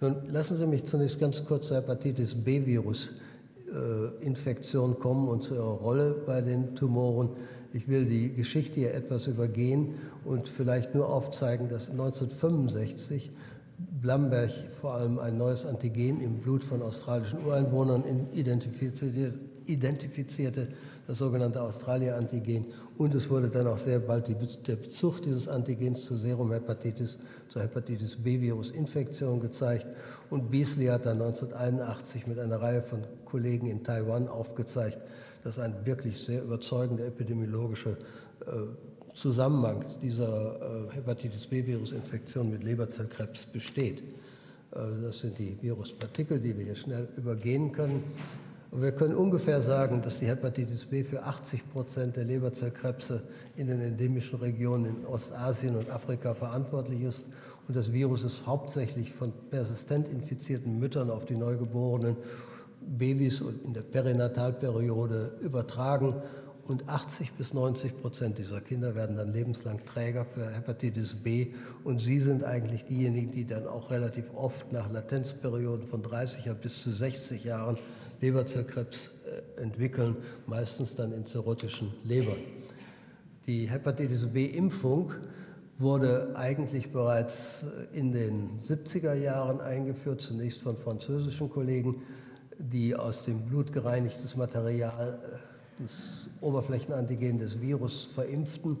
Nun 0.00 0.16
lassen 0.30 0.56
Sie 0.56 0.66
mich 0.66 0.86
zunächst 0.86 1.20
ganz 1.20 1.44
kurz 1.44 1.68
zur 1.68 1.76
Hepatitis 1.78 2.34
B-Virus-Infektion 2.34 4.98
kommen 4.98 5.28
und 5.28 5.44
zu 5.44 5.54
ihrer 5.54 5.64
Rolle 5.64 6.16
bei 6.24 6.40
den 6.40 6.74
Tumoren. 6.74 7.28
Ich 7.72 7.88
will 7.88 8.04
die 8.04 8.32
Geschichte 8.32 8.80
hier 8.80 8.94
etwas 8.94 9.28
übergehen 9.28 9.94
und 10.24 10.48
vielleicht 10.48 10.94
nur 10.94 11.08
aufzeigen, 11.08 11.68
dass 11.68 11.90
1965 11.90 13.30
Blamberg 14.02 14.50
vor 14.80 14.94
allem 14.94 15.18
ein 15.18 15.38
neues 15.38 15.64
Antigen 15.64 16.20
im 16.20 16.38
Blut 16.38 16.64
von 16.64 16.82
australischen 16.82 17.44
Ureinwohnern 17.44 18.02
identifizierte, 18.32 20.68
das 21.06 21.18
sogenannte 21.18 21.62
Australia-Antigen. 21.62 22.66
Und 22.98 23.14
es 23.14 23.30
wurde 23.30 23.48
dann 23.48 23.68
auch 23.68 23.78
sehr 23.78 24.00
bald 24.00 24.28
die, 24.28 24.36
der 24.66 24.76
Bezug 24.76 25.22
dieses 25.22 25.48
Antigens 25.48 26.04
zur 26.04 26.18
Serumhepatitis, 26.18 27.18
zur 27.48 27.62
Hepatitis 27.62 28.16
B-Virus-Infektion 28.16 29.40
gezeigt. 29.40 29.86
Und 30.28 30.50
Beasley 30.50 30.86
hat 30.86 31.06
dann 31.06 31.22
1981 31.22 32.26
mit 32.26 32.38
einer 32.38 32.60
Reihe 32.60 32.82
von 32.82 33.00
Kollegen 33.24 33.68
in 33.68 33.82
Taiwan 33.82 34.28
aufgezeigt, 34.28 34.98
dass 35.44 35.58
ein 35.58 35.74
wirklich 35.84 36.18
sehr 36.18 36.42
überzeugender 36.42 37.06
epidemiologischer 37.06 37.92
äh, 37.92 39.14
Zusammenhang 39.14 39.84
dieser 40.02 40.88
äh, 40.88 40.94
Hepatitis 40.94 41.46
B-Virus-Infektion 41.46 42.50
mit 42.50 42.62
Leberzellkrebs 42.62 43.46
besteht. 43.46 44.02
Äh, 44.72 44.78
das 45.02 45.20
sind 45.20 45.38
die 45.38 45.56
Viruspartikel, 45.60 46.40
die 46.40 46.56
wir 46.56 46.64
hier 46.64 46.76
schnell 46.76 47.08
übergehen 47.16 47.72
können. 47.72 48.04
Wir 48.72 48.92
können 48.92 49.16
ungefähr 49.16 49.62
sagen, 49.62 50.00
dass 50.00 50.20
die 50.20 50.26
Hepatitis 50.26 50.86
B 50.86 51.02
für 51.02 51.24
80 51.24 51.72
Prozent 51.72 52.16
der 52.16 52.24
Leberzellkrebse 52.24 53.20
in 53.56 53.66
den 53.66 53.80
endemischen 53.80 54.38
Regionen 54.38 54.84
in 54.84 55.06
Ostasien 55.06 55.74
und 55.74 55.90
Afrika 55.90 56.34
verantwortlich 56.34 57.02
ist. 57.02 57.26
Und 57.66 57.76
das 57.76 57.92
Virus 57.92 58.22
ist 58.22 58.46
hauptsächlich 58.46 59.12
von 59.12 59.32
persistent 59.50 60.06
infizierten 60.06 60.78
Müttern 60.78 61.10
auf 61.10 61.24
die 61.24 61.34
neugeborenen 61.34 62.16
Babys 62.80 63.40
und 63.40 63.64
in 63.64 63.74
der 63.74 63.82
Perinatalperiode 63.82 65.38
übertragen. 65.40 66.14
Und 66.64 66.88
80 66.88 67.32
bis 67.32 67.52
90 67.52 68.00
Prozent 68.00 68.38
dieser 68.38 68.60
Kinder 68.60 68.94
werden 68.94 69.16
dann 69.16 69.32
lebenslang 69.32 69.84
Träger 69.86 70.24
für 70.24 70.48
Hepatitis 70.50 71.14
B. 71.14 71.48
Und 71.82 72.00
sie 72.00 72.20
sind 72.20 72.44
eigentlich 72.44 72.84
diejenigen, 72.84 73.32
die 73.32 73.44
dann 73.44 73.66
auch 73.66 73.90
relativ 73.90 74.32
oft 74.34 74.72
nach 74.72 74.90
Latenzperioden 74.90 75.86
von 75.86 76.02
30 76.02 76.52
bis 76.60 76.82
zu 76.82 76.90
60 76.90 77.44
Jahren 77.44 77.76
Leberzellkrebs 78.20 79.10
äh, 79.56 79.62
entwickeln, 79.62 80.16
meistens 80.46 80.94
dann 80.94 81.12
in 81.12 81.26
zirrhotischen 81.26 81.92
Lebern. 82.04 82.36
Die 83.46 83.68
Hepatitis 83.68 84.26
B-Impfung 84.26 85.12
wurde 85.78 86.34
eigentlich 86.36 86.92
bereits 86.92 87.64
äh, 87.64 87.98
in 87.98 88.12
den 88.12 88.60
70er 88.60 89.14
Jahren 89.14 89.60
eingeführt, 89.60 90.20
zunächst 90.20 90.60
von 90.62 90.76
französischen 90.76 91.48
Kollegen, 91.48 92.02
die 92.60 92.94
aus 92.94 93.24
dem 93.24 93.40
Blut 93.46 93.72
gereinigtes 93.72 94.36
Material, 94.36 95.18
äh, 95.22 95.82
das 95.82 96.28
Oberflächenantigen 96.40 97.38
des 97.38 97.60
Virus 97.60 98.08
verimpften. 98.14 98.78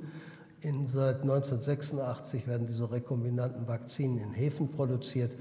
In, 0.60 0.86
seit 0.86 1.22
1986 1.22 2.46
werden 2.46 2.66
diese 2.66 2.90
rekombinanten 2.90 3.66
Vakzinen 3.66 4.18
in 4.18 4.32
Hefen 4.32 4.68
produziert. 4.68 5.32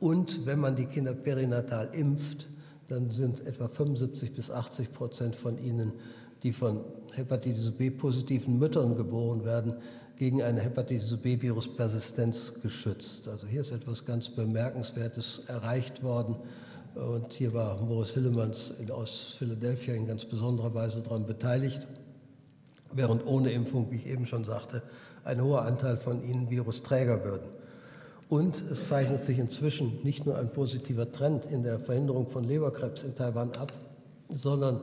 Und 0.00 0.44
wenn 0.46 0.58
man 0.58 0.74
die 0.74 0.86
Kinder 0.86 1.14
perinatal 1.14 1.88
impft, 1.92 2.48
dann 2.88 3.10
sind 3.10 3.46
etwa 3.46 3.68
75 3.68 4.32
bis 4.34 4.50
80 4.50 4.92
Prozent 4.92 5.36
von 5.36 5.58
ihnen, 5.58 5.92
die 6.42 6.52
von 6.52 6.80
Hepatitis 7.12 7.70
B-positiven 7.70 8.58
Müttern 8.58 8.96
geboren 8.96 9.44
werden, 9.44 9.74
gegen 10.16 10.42
eine 10.42 10.60
Hepatitis 10.60 11.16
B-Virus-Persistenz 11.16 12.54
geschützt. 12.62 13.28
Also 13.28 13.46
hier 13.46 13.62
ist 13.62 13.72
etwas 13.72 14.04
ganz 14.04 14.28
Bemerkenswertes 14.28 15.42
erreicht 15.46 16.02
worden. 16.02 16.36
Und 16.94 17.32
hier 17.32 17.52
war 17.52 17.76
Boris 17.78 18.10
Hillemanns 18.14 18.72
aus 18.90 19.34
Philadelphia 19.36 19.94
in 19.94 20.06
ganz 20.06 20.24
besonderer 20.24 20.72
Weise 20.74 21.02
daran 21.02 21.26
beteiligt, 21.26 21.84
während 22.92 23.26
ohne 23.26 23.50
Impfung, 23.50 23.90
wie 23.90 23.96
ich 23.96 24.06
eben 24.06 24.26
schon 24.26 24.44
sagte, 24.44 24.80
ein 25.24 25.42
hoher 25.42 25.62
Anteil 25.62 25.96
von 25.96 26.22
ihnen 26.22 26.50
Virusträger 26.50 27.24
würden. 27.24 27.48
Und 28.28 28.62
es 28.70 28.88
zeichnet 28.88 29.24
sich 29.24 29.40
inzwischen 29.40 30.04
nicht 30.04 30.24
nur 30.24 30.38
ein 30.38 30.48
positiver 30.48 31.10
Trend 31.10 31.46
in 31.46 31.64
der 31.64 31.80
Verhinderung 31.80 32.28
von 32.28 32.44
Leberkrebs 32.44 33.02
in 33.02 33.16
Taiwan 33.16 33.52
ab, 33.52 33.72
sondern 34.32 34.80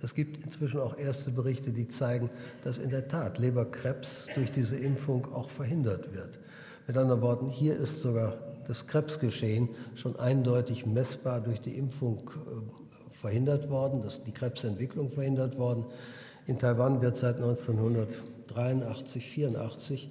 es 0.00 0.14
gibt 0.14 0.42
inzwischen 0.42 0.80
auch 0.80 0.96
erste 0.96 1.30
Berichte, 1.30 1.72
die 1.72 1.88
zeigen, 1.88 2.30
dass 2.64 2.78
in 2.78 2.88
der 2.88 3.06
Tat 3.06 3.38
Leberkrebs 3.38 4.08
durch 4.34 4.50
diese 4.50 4.76
Impfung 4.76 5.30
auch 5.34 5.50
verhindert 5.50 6.14
wird. 6.14 6.38
Mit 6.86 6.96
anderen 6.96 7.20
Worten, 7.20 7.50
hier 7.50 7.76
ist 7.76 8.00
sogar 8.00 8.34
das 8.70 8.86
Krebsgeschehen 8.86 9.68
schon 9.96 10.14
eindeutig 10.20 10.86
messbar 10.86 11.40
durch 11.40 11.60
die 11.60 11.76
Impfung 11.76 12.18
äh, 12.18 13.12
verhindert 13.12 13.68
worden, 13.68 14.00
dass 14.00 14.22
die 14.22 14.30
Krebsentwicklung 14.30 15.10
verhindert 15.10 15.58
worden. 15.58 15.84
In 16.46 16.56
Taiwan 16.56 17.02
wird 17.02 17.16
seit 17.16 17.34
1983, 17.36 19.28
84 19.28 20.10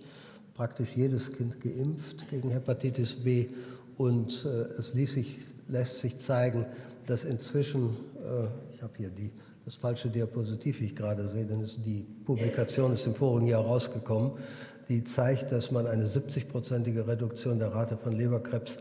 praktisch 0.55 0.97
jedes 0.97 1.31
Kind 1.31 1.61
geimpft 1.61 2.29
gegen 2.29 2.49
Hepatitis 2.49 3.15
B 3.15 3.47
und 3.95 4.45
äh, 4.45 4.49
es 4.77 4.91
sich, 4.91 5.37
lässt 5.69 6.01
sich 6.01 6.17
zeigen, 6.17 6.65
dass 7.05 7.23
inzwischen, 7.23 7.91
äh, 8.15 8.75
ich 8.75 8.83
habe 8.83 8.91
hier 8.97 9.09
die, 9.09 9.31
das 9.63 9.77
falsche 9.77 10.09
Diapositiv, 10.09 10.81
wie 10.81 10.85
ich 10.85 10.95
gerade 10.97 11.29
sehe, 11.29 11.45
denn 11.45 11.65
die 11.85 12.05
Publikation 12.25 12.93
ist 12.93 13.07
im 13.07 13.15
vorigen 13.15 13.47
Jahr 13.47 13.63
rausgekommen, 13.63 14.31
die 14.89 15.03
zeigt, 15.03 15.51
dass 15.51 15.71
man 15.71 15.87
eine 15.87 16.07
70-prozentige 16.07 17.07
Reduktion 17.07 17.59
der 17.59 17.73
Rate 17.73 17.97
von 17.97 18.13
Leberkrebs 18.13 18.77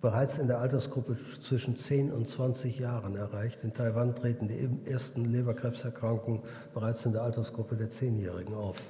bereits 0.00 0.38
in 0.38 0.46
der 0.46 0.58
Altersgruppe 0.58 1.16
zwischen 1.42 1.76
10 1.76 2.12
und 2.12 2.28
20 2.28 2.78
Jahren 2.78 3.16
erreicht. 3.16 3.60
In 3.62 3.72
Taiwan 3.72 4.14
treten 4.14 4.48
die 4.48 4.90
ersten 4.90 5.24
Leberkrebserkrankungen 5.24 6.42
bereits 6.74 7.06
in 7.06 7.12
der 7.12 7.22
Altersgruppe 7.22 7.76
der 7.76 7.88
Zehnjährigen 7.88 8.54
auf. 8.54 8.82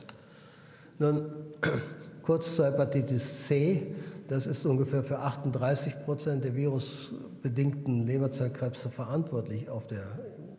Nun, 0.99 1.27
Kurz 2.27 2.57
zur 2.57 2.67
Hepatitis 2.67 3.47
C. 3.47 3.95
Das 4.27 4.49
ist 4.49 4.67
ungefähr 4.67 5.05
für 5.05 5.21
38 5.21 6.05
Prozent 6.05 6.43
der 6.43 6.57
virusbedingten 6.57 8.05
Leberzellkrebse 8.05 8.91
verantwortlich, 8.91 9.71
auf 9.71 9.87
der, 9.87 10.03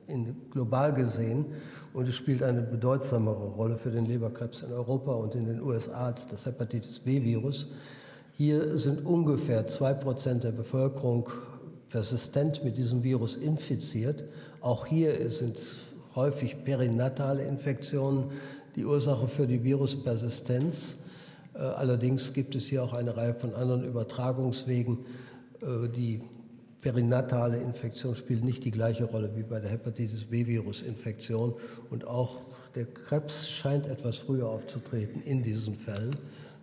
in, 0.08 0.50
global 0.50 0.94
gesehen. 0.94 1.48
Und 1.94 2.08
es 2.08 2.15
spielt 2.15 2.44
eine 2.44 2.62
bedeutsamere 2.62 3.48
Rolle 3.48 3.77
für 3.77 3.91
den 3.91 4.06
Leberkrebs 4.06 4.63
in 4.63 4.72
Europa 4.72 5.12
und 5.12 5.36
in 5.36 5.46
den 5.46 5.62
USA 5.62 6.08
als 6.08 6.27
das 6.27 6.46
Hepatitis 6.46 7.00
B-Virus. 7.00 7.67
Hier 8.34 8.77
sind 8.77 9.06
ungefähr 9.06 9.65
zwei 9.67 9.94
Prozent 9.94 10.44
der 10.44 10.51
Bevölkerung 10.51 11.29
persistent 11.89 12.63
mit 12.63 12.77
diesem 12.77 13.03
Virus 13.03 13.36
infiziert. 13.36 14.24
Auch 14.62 14.86
hier 14.86 15.32
sind 15.32 15.58
häufig 16.15 16.63
perinatale 16.63 17.44
Infektionen 17.44 18.32
die 18.75 18.86
Ursache 18.86 19.27
für 19.27 19.48
die 19.48 19.63
Viruspersistenz. 19.63 20.98
Äh, 21.56 21.60
allerdings 21.60 22.34
gibt 22.34 22.56
es 22.56 22.67
hier 22.67 22.84
auch 22.84 22.94
eine 22.94 23.17
Reihe 23.17 23.34
von 23.34 23.53
anderen 23.56 23.84
Übertragungswegen, 23.84 25.00
äh, 25.62 25.89
die 25.89 26.22
perinatale 26.81 27.57
Infektion 27.57 28.15
spielt 28.15 28.43
nicht 28.43 28.63
die 28.63 28.72
gleiche 28.72 29.05
Rolle 29.05 29.31
wie 29.36 29.43
bei 29.43 29.60
der 29.60 29.72
Hepatitis 29.72 30.25
B-Virus-Infektion 30.25 31.53
und 31.89 32.05
auch 32.05 32.41
der 32.75 32.86
Krebs 32.86 33.50
scheint 33.50 33.88
etwas 33.88 34.17
früher 34.17 34.48
aufzutreten 34.48 35.22
in 35.24 35.41
diesen 35.41 35.75
Fällen. 35.75 36.15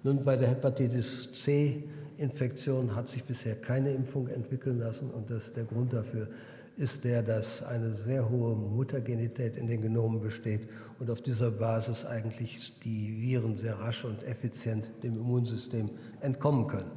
Nun, 0.05 0.23
bei 0.23 0.37
der 0.37 0.49
Hepatitis 0.49 1.33
C-Infektion 1.33 2.95
hat 2.95 3.09
sich 3.09 3.25
bisher 3.25 3.57
keine 3.57 3.93
Impfung 3.93 4.29
entwickeln 4.29 4.79
lassen 4.79 5.11
und 5.11 5.31
das, 5.31 5.53
der 5.53 5.65
Grund 5.65 5.93
dafür 5.93 6.29
ist 6.77 7.05
der, 7.05 7.23
dass 7.23 7.63
eine 7.63 7.95
sehr 7.95 8.29
hohe 8.29 8.57
Muttergenität 8.57 9.57
in 9.57 9.69
den 9.69 9.81
Genomen 9.81 10.21
besteht 10.21 10.69
und 10.99 11.11
auf 11.11 11.23
dieser 11.23 11.51
Basis 11.51 12.05
eigentlich 12.05 12.79
die 12.81 13.21
Viren 13.21 13.57
sehr 13.57 13.79
rasch 13.79 14.05
und 14.05 14.23
effizient 14.25 14.91
dem 15.03 15.17
Immunsystem 15.17 15.89
entkommen 16.21 16.67
können. 16.67 16.91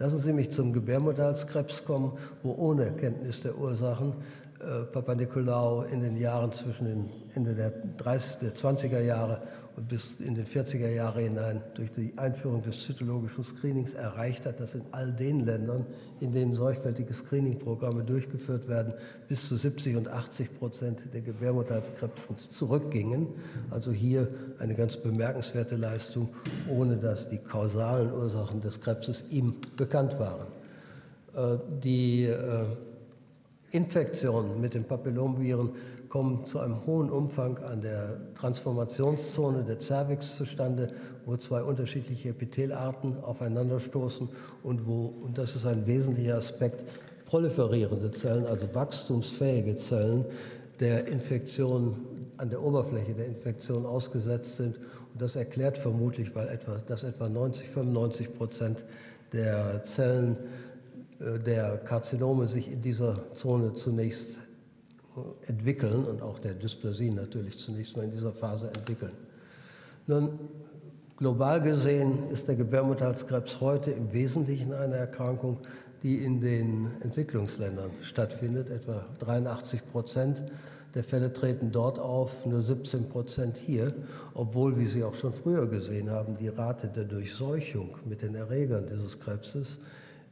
Lassen 0.00 0.18
Sie 0.18 0.32
mich 0.32 0.50
zum 0.50 0.72
Gebärmutterhalskrebs 0.72 1.84
kommen, 1.84 2.12
wo 2.42 2.54
ohne 2.54 2.90
Kenntnis 2.92 3.42
der 3.42 3.58
Ursachen 3.58 4.14
äh, 4.58 4.84
Papa 4.90 5.14
Nikolaou 5.14 5.82
in 5.82 6.00
den 6.00 6.16
Jahren 6.16 6.52
zwischen 6.52 6.86
den 6.86 7.10
Ende 7.34 7.54
der, 7.54 7.70
30, 7.98 8.38
der 8.40 8.54
20er 8.54 9.00
Jahre 9.00 9.42
bis 9.88 10.14
in 10.18 10.34
den 10.34 10.46
40er 10.46 10.88
Jahre 10.88 11.22
hinein 11.22 11.62
durch 11.74 11.90
die 11.92 12.12
Einführung 12.16 12.62
des 12.62 12.84
zytologischen 12.84 13.44
Screenings 13.44 13.94
erreicht 13.94 14.46
hat, 14.46 14.60
dass 14.60 14.74
in 14.74 14.82
all 14.92 15.12
den 15.12 15.44
Ländern, 15.44 15.86
in 16.20 16.32
denen 16.32 16.52
sorgfältige 16.52 17.12
Screeningprogramme 17.12 18.04
durchgeführt 18.04 18.68
werden, 18.68 18.94
bis 19.28 19.48
zu 19.48 19.56
70 19.56 19.96
und 19.96 20.08
80 20.08 20.58
Prozent 20.58 21.04
der 21.12 21.20
Gebärmutterhalskrebsen 21.20 22.36
zurückgingen. 22.38 23.28
Also 23.70 23.92
hier 23.92 24.28
eine 24.58 24.74
ganz 24.74 24.96
bemerkenswerte 24.96 25.76
Leistung, 25.76 26.28
ohne 26.68 26.96
dass 26.96 27.28
die 27.28 27.38
kausalen 27.38 28.12
Ursachen 28.12 28.60
des 28.60 28.80
Krebses 28.80 29.24
ihm 29.30 29.54
bekannt 29.76 30.18
waren. 30.18 30.46
Äh, 31.34 31.58
die 31.82 32.24
äh, 32.24 32.64
Infektionen 33.70 34.60
mit 34.60 34.74
den 34.74 34.84
Papillomviren 34.84 35.70
kommen 36.10 36.44
zu 36.44 36.58
einem 36.58 36.84
hohen 36.86 37.08
Umfang 37.08 37.58
an 37.58 37.80
der 37.80 38.18
Transformationszone 38.34 39.62
der 39.62 39.78
Cervix 39.78 40.36
zustande, 40.36 40.92
wo 41.24 41.36
zwei 41.36 41.62
unterschiedliche 41.62 42.30
Epithelarten 42.30 43.22
aufeinanderstoßen 43.22 44.28
und 44.64 44.86
wo, 44.86 45.14
und 45.22 45.38
das 45.38 45.54
ist 45.54 45.64
ein 45.64 45.86
wesentlicher 45.86 46.36
Aspekt, 46.36 46.84
proliferierende 47.26 48.10
Zellen, 48.10 48.44
also 48.44 48.74
wachstumsfähige 48.74 49.76
Zellen 49.76 50.24
der 50.80 51.06
Infektion 51.06 51.96
an 52.38 52.50
der 52.50 52.62
Oberfläche 52.62 53.14
der 53.14 53.26
Infektion 53.26 53.86
ausgesetzt 53.86 54.56
sind. 54.56 54.78
Und 55.12 55.22
das 55.22 55.36
erklärt 55.36 55.78
vermutlich, 55.78 56.34
weil 56.34 56.48
etwa, 56.48 56.80
dass 56.86 57.04
etwa 57.04 57.28
90, 57.28 57.68
95 57.68 58.36
Prozent 58.36 58.84
der 59.32 59.84
Zellen 59.84 60.36
äh, 61.20 61.38
der 61.38 61.76
Karzinome 61.78 62.48
sich 62.48 62.72
in 62.72 62.80
dieser 62.80 63.32
Zone 63.34 63.74
zunächst 63.74 64.39
entwickeln 65.46 66.04
und 66.04 66.22
auch 66.22 66.38
der 66.38 66.54
Dysplasie 66.54 67.10
natürlich 67.10 67.58
zunächst 67.58 67.96
mal 67.96 68.04
in 68.04 68.10
dieser 68.10 68.32
Phase 68.32 68.68
entwickeln. 68.74 69.12
Nun, 70.06 70.38
global 71.16 71.60
gesehen 71.60 72.28
ist 72.30 72.48
der 72.48 72.56
Gebärmutterhalskrebs 72.56 73.60
heute 73.60 73.90
im 73.90 74.12
Wesentlichen 74.12 74.72
eine 74.72 74.96
Erkrankung, 74.96 75.58
die 76.02 76.16
in 76.16 76.40
den 76.40 76.90
Entwicklungsländern 77.02 77.90
stattfindet. 78.02 78.70
Etwa 78.70 79.04
83 79.18 79.90
Prozent 79.90 80.42
der 80.94 81.04
Fälle 81.04 81.32
treten 81.32 81.70
dort 81.70 81.98
auf, 81.98 82.46
nur 82.46 82.62
17 82.62 83.10
Prozent 83.10 83.56
hier, 83.56 83.94
obwohl, 84.34 84.78
wie 84.78 84.86
Sie 84.86 85.04
auch 85.04 85.14
schon 85.14 85.32
früher 85.32 85.68
gesehen 85.68 86.10
haben, 86.10 86.36
die 86.36 86.48
Rate 86.48 86.88
der 86.88 87.04
Durchseuchung 87.04 87.96
mit 88.06 88.22
den 88.22 88.34
Erregern 88.34 88.86
dieses 88.90 89.20
Krebses 89.20 89.78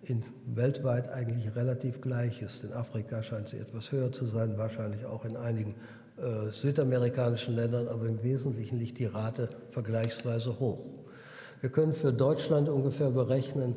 in, 0.09 0.25
weltweit 0.47 1.11
eigentlich 1.11 1.55
relativ 1.55 2.01
gleich 2.01 2.43
ist. 2.43 2.65
In 2.65 2.73
Afrika 2.73 3.23
scheint 3.23 3.49
sie 3.49 3.59
etwas 3.59 3.93
höher 3.93 4.11
zu 4.13 4.27
sein, 4.27 4.57
wahrscheinlich 4.57 5.05
auch 5.05 5.25
in 5.25 5.37
einigen 5.37 5.75
äh, 6.17 6.51
südamerikanischen 6.51 7.55
Ländern, 7.55 7.89
aber 7.89 8.07
im 8.07 8.23
Wesentlichen 8.23 8.79
liegt 8.79 8.99
die 8.99 9.07
Rate 9.07 9.49
vergleichsweise 9.71 10.59
hoch. 10.59 10.85
Wir 11.61 11.71
können 11.71 11.93
für 11.93 12.13
Deutschland 12.13 12.69
ungefähr 12.69 13.11
berechnen, 13.11 13.77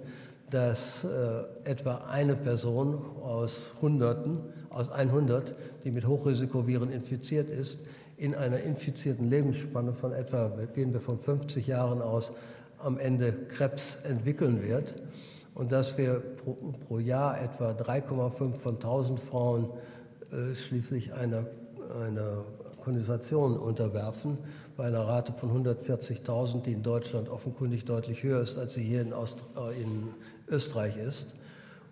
dass 0.49 1.03
äh, 1.03 1.69
etwa 1.69 2.05
eine 2.09 2.35
Person 2.35 2.95
aus 3.21 3.71
Hunderten, 3.81 4.39
aus 4.69 4.89
100, 4.91 5.55
die 5.83 5.91
mit 5.91 6.07
Hochrisikoviren 6.07 6.91
infiziert 6.91 7.49
ist, 7.49 7.79
in 8.17 8.35
einer 8.35 8.59
infizierten 8.59 9.29
Lebensspanne 9.29 9.93
von 9.93 10.13
etwa, 10.13 10.49
gehen 10.73 10.93
wir 10.93 11.01
von 11.01 11.17
50 11.17 11.67
Jahren 11.67 12.01
aus, 12.01 12.31
am 12.77 12.99
Ende 12.99 13.31
Krebs 13.31 13.97
entwickeln 14.03 14.61
wird 14.61 14.93
und 15.53 15.71
dass 15.71 15.97
wir 15.97 16.19
pro, 16.19 16.53
pro 16.87 16.99
Jahr 16.99 17.41
etwa 17.41 17.71
3,5 17.71 18.55
von 18.55 18.75
1000 18.75 19.19
Frauen 19.19 19.69
äh, 20.31 20.55
schließlich 20.55 21.13
einer, 21.13 21.45
einer 22.01 22.45
Kondensation 22.83 23.57
unterwerfen, 23.57 24.37
bei 24.77 24.85
einer 24.85 25.07
Rate 25.07 25.33
von 25.33 25.65
140.000, 25.65 26.61
die 26.63 26.73
in 26.73 26.83
Deutschland 26.83 27.29
offenkundig 27.29 27.85
deutlich 27.85 28.23
höher 28.23 28.41
ist, 28.41 28.57
als 28.57 28.73
sie 28.73 28.83
hier 28.83 29.01
in, 29.01 29.13
Aust 29.13 29.43
äh, 29.57 29.81
in 29.81 30.09
Österreich 30.47 30.97
ist. 30.97 31.27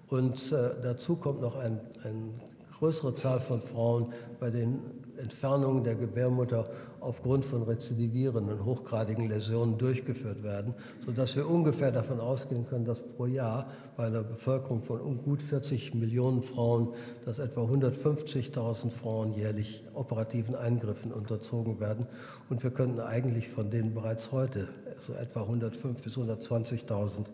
Und 0.08 0.52
äh, 0.52 0.72
dazu 0.82 1.16
kommt 1.16 1.42
noch 1.42 1.56
eine 1.56 1.80
ein 2.04 2.40
größere 2.80 3.14
Zahl 3.16 3.42
von 3.42 3.62
Frauen, 3.62 4.10
bei 4.40 4.50
denen 4.50 4.80
Entfernungen 5.20 5.84
der 5.84 5.96
Gebärmutter 5.96 6.70
aufgrund 7.00 7.46
von 7.46 7.64
rezidivierenden, 7.64 8.66
hochgradigen 8.66 9.30
Läsionen 9.30 9.78
durchgeführt 9.78 10.44
werden, 10.44 10.74
sodass 11.06 11.36
wir 11.36 11.50
ungefähr 11.50 11.92
davon 11.92 12.20
ausgehen 12.20 12.66
können, 12.68 12.86
dass 12.86 13.04
pro 13.04 13.26
Jahr 13.26 13.68
bei 13.96 14.08
einer 14.08 14.24
Bevölkerung 14.24 14.84
von 14.84 15.00
gut 15.24 15.42
40 15.42 15.94
Millionen 15.94 16.42
Frauen, 16.42 16.90
dass 17.26 17.40
etwa 17.40 17.62
150.000 17.62 18.92
Frauen 18.92 19.34
jährlich 19.34 19.84
operativen 19.94 20.56
Eingriffen 20.56 21.12
unterzogen 21.12 21.80
werden. 21.80 22.08
Und 22.50 22.64
wir 22.64 22.72
könnten 22.72 23.00
eigentlich 23.00 23.50
von 23.50 23.70
denen 23.70 23.94
bereits 23.94 24.32
heute 24.32 24.68
so 25.06 25.14
etwa 25.14 25.42
105.000 25.42 26.02
bis 26.04 26.18
120.000 26.18 27.26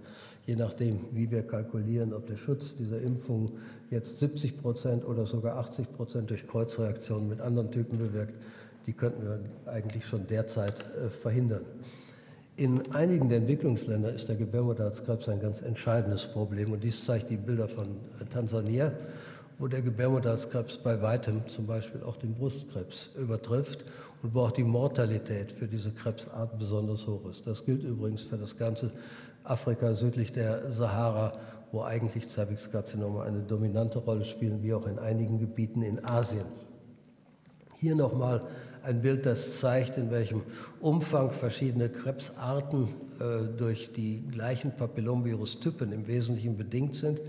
je 0.45 0.55
nachdem, 0.55 0.99
wie 1.12 1.29
wir 1.29 1.43
kalkulieren, 1.43 2.13
ob 2.13 2.27
der 2.27 2.38
Schutz 2.38 2.75
dieser 2.75 3.01
Impfung 3.01 3.51
jetzt 3.89 4.19
70 4.19 4.58
Prozent 4.58 5.05
oder 5.05 5.25
sogar 5.25 5.58
80 5.58 5.91
Prozent 5.93 6.29
durch 6.29 6.47
Kreuzreaktionen 6.47 7.27
mit 7.27 7.41
anderen 7.41 7.71
Typen 7.71 7.97
bewirkt, 7.97 8.34
die 8.86 8.93
könnten 8.93 9.23
wir 9.23 9.39
eigentlich 9.71 10.05
schon 10.05 10.27
derzeit 10.27 10.86
äh, 10.95 11.10
verhindern. 11.10 11.65
In 12.58 12.93
einigen 12.93 13.27
der 13.27 13.39
Entwicklungsländer 13.39 14.13
ist 14.13 14.29
der 14.29 14.36
Gebärmutterhalskrebs 14.36 15.27
ein 15.27 15.41
ganz 15.41 15.62
entscheidendes 15.62 16.27
Problem 16.27 16.71
und 16.71 16.84
dies 16.84 17.03
zeigt 17.03 17.29
die 17.29 17.38
Bilder 17.38 17.67
von 17.67 17.88
äh, 18.21 18.25
Tansania, 18.31 18.93
wo 19.58 19.67
der 19.67 19.81
Gebärmutterhalskrebs 19.81 20.77
bei 20.77 21.01
weitem 21.01 21.47
zum 21.47 21.65
Beispiel 21.65 22.03
auch 22.03 22.17
den 22.17 22.36
Brustkrebs 22.36 23.10
übertrifft 23.17 23.84
und 24.21 24.34
wo 24.34 24.41
auch 24.41 24.51
die 24.51 24.63
Mortalität 24.63 25.51
für 25.51 25.67
diese 25.67 25.91
Krebsart 25.91 26.58
besonders 26.60 27.08
hoch 27.08 27.29
ist. 27.29 27.47
Das 27.47 27.65
gilt 27.65 27.84
übrigens 27.84 28.23
für 28.23 28.38
das 28.38 28.55
ganze 28.58 28.91
Afrika 29.45 29.93
südlich 29.93 30.34
der 30.34 30.71
Sahara, 30.71 31.34
wo 31.71 31.84
eigentlich 31.84 32.27
Cervixkarzinome 32.27 33.23
eine 33.23 33.41
dominante 33.41 33.99
Rolle 33.99 34.25
spielen, 34.25 34.63
wie 34.63 34.73
auch 34.73 34.88
in 34.88 34.99
einigen 34.99 35.39
Gebieten 35.39 35.81
in 35.81 36.03
Asien. 36.03 36.45
Hier 37.77 37.95
nochmal 37.95 38.41
ein 38.84 39.01
Bild, 39.01 39.25
das 39.25 39.60
zeigt, 39.60 39.97
in 39.97 40.12
welchem 40.12 40.43
Umfang 40.79 41.31
verschiedene 41.31 41.89
Krebsarten 41.89 42.88
äh, 43.19 43.58
durch 43.58 43.91
die 43.93 44.23
gleichen 44.31 44.75
Papillomvirus-Typen 44.75 45.91
im 45.91 46.08
Wesentlichen 46.08 46.55
bedingt 46.55 46.95
sind. 46.95 47.19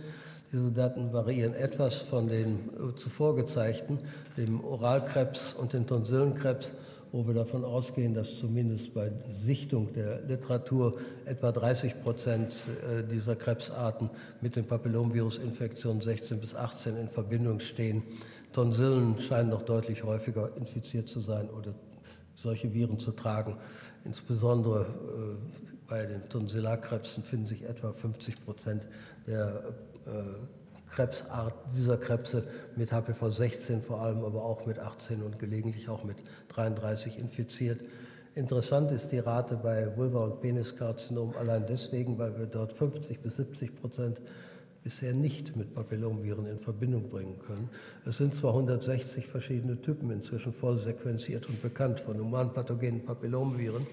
Diese 0.53 0.71
Daten 0.71 1.13
variieren 1.13 1.55
etwas 1.55 1.97
von 1.97 2.29
den 2.29 2.59
äh, 2.59 2.95
zuvor 2.95 3.37
gezeigten, 3.37 3.99
dem 4.37 4.63
Oralkrebs 4.63 5.55
und 5.55 5.73
den 5.73 5.87
Tonsillenkrebs 5.87 6.75
wo 7.17 7.27
wir 7.27 7.33
davon 7.33 7.65
ausgehen, 7.65 8.13
dass 8.13 8.37
zumindest 8.39 8.93
bei 8.93 9.11
Sichtung 9.43 9.91
der 9.95 10.21
Literatur 10.21 10.99
etwa 11.25 11.51
30 11.51 12.03
Prozent 12.03 12.53
äh, 12.87 13.05
dieser 13.05 13.35
Krebsarten 13.37 14.11
mit 14.43 14.55
den 14.55 14.67
Papillomvirusinfektionen 14.67 16.03
16 16.03 16.39
bis 16.41 16.55
18 16.55 16.99
in 16.99 17.09
Verbindung 17.09 17.61
stehen. 17.61 18.03
Tonsillen 18.53 19.19
scheinen 19.19 19.49
noch 19.49 19.63
deutlich 19.63 20.05
häufiger 20.05 20.55
infiziert 20.59 21.09
zu 21.09 21.21
sein 21.21 21.49
oder 21.49 21.73
solche 22.35 22.75
Viren 22.75 22.99
zu 22.99 23.13
tragen. 23.13 23.57
Insbesondere 24.05 24.83
äh, 24.83 25.59
bei 25.89 26.05
den 26.05 26.21
Tonsillarkrebsen 26.29 27.23
finden 27.23 27.47
sich 27.47 27.65
etwa 27.65 27.95
50 27.95 28.45
Prozent 28.45 28.83
der 29.27 29.73
äh, 30.05 30.11
Krebsart 30.91 31.55
dieser 31.77 31.97
Krebse 31.97 32.47
mit 32.77 32.93
HPV 32.93 33.31
16 33.31 33.83
vor 33.83 34.01
allem, 34.01 34.25
aber 34.25 34.45
auch 34.45 34.67
mit 34.67 34.79
18 34.79 35.23
und 35.23 35.39
gelegentlich 35.39 35.89
auch 35.89 36.05
mit 36.05 36.17
33 36.49 37.19
infiziert. 37.19 37.81
Interessant 38.35 38.93
ist 38.93 39.13
die 39.13 39.19
Rate 39.19 39.57
bei 39.57 39.97
Vulva- 39.97 40.25
und 40.25 40.41
Peniskarzinom 40.41 41.35
allein 41.39 41.67
deswegen, 41.67 42.19
weil 42.19 42.39
wir 42.39 42.47
dort 42.47 42.73
50 42.73 43.21
bis 43.21 43.37
70 43.37 43.81
Prozent 43.81 44.21
bisher 44.87 45.15
nicht 45.15 45.57
mit 45.57 45.75
Papillomviren 45.75 46.47
in 46.47 46.61
Verbindung 46.61 47.09
bringen 47.09 47.39
können. 47.41 47.69
Es 48.05 48.19
sind 48.19 48.37
zwar 48.37 48.53
160 48.53 49.27
verschiedene 49.27 49.81
Typen 49.81 50.11
inzwischen 50.11 50.53
voll 50.53 50.79
sequenziert 50.79 51.49
und 51.49 51.61
bekannt 51.61 51.99
von 51.99 52.21
humanpathogenen 52.21 53.05
Papillomviren, 53.05 53.85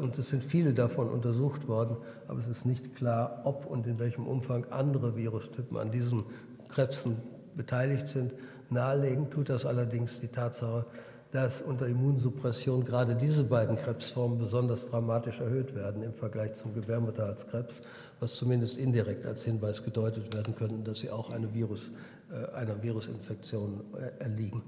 und 0.00 0.18
es 0.18 0.28
sind 0.28 0.44
viele 0.44 0.74
davon 0.74 1.08
untersucht 1.08 1.68
worden, 1.68 1.96
aber 2.28 2.38
es 2.38 2.48
ist 2.48 2.66
nicht 2.66 2.94
klar, 2.96 3.40
ob 3.44 3.64
und 3.64 3.86
in 3.86 3.98
welchem 3.98 4.26
Umfang 4.26 4.66
andere 4.70 5.16
Virustypen 5.16 5.78
an 5.78 5.90
diesen 5.90 6.24
Krebsen 6.68 7.16
beteiligt 7.56 8.08
sind. 8.08 8.32
Nahelegen 8.70 9.30
tut 9.30 9.48
das 9.48 9.64
allerdings 9.64 10.20
die 10.20 10.28
Tatsache, 10.28 10.86
dass 11.34 11.62
unter 11.62 11.88
Immunsuppression 11.88 12.84
gerade 12.84 13.16
diese 13.16 13.42
beiden 13.42 13.76
Krebsformen 13.76 14.38
besonders 14.38 14.88
dramatisch 14.88 15.40
erhöht 15.40 15.74
werden 15.74 16.04
im 16.04 16.12
Vergleich 16.12 16.54
zum 16.54 16.74
Gebärmutterhalskrebs, 16.74 17.80
was 18.20 18.34
zumindest 18.34 18.78
indirekt 18.78 19.26
als 19.26 19.42
Hinweis 19.42 19.82
gedeutet 19.82 20.32
werden 20.32 20.54
könnte, 20.54 20.88
dass 20.88 21.00
sie 21.00 21.10
auch 21.10 21.30
eine 21.30 21.52
Virus, 21.52 21.90
äh, 22.30 22.54
einer 22.54 22.80
Virusinfektion 22.80 23.80
äh, 23.94 24.22
erliegen, 24.22 24.62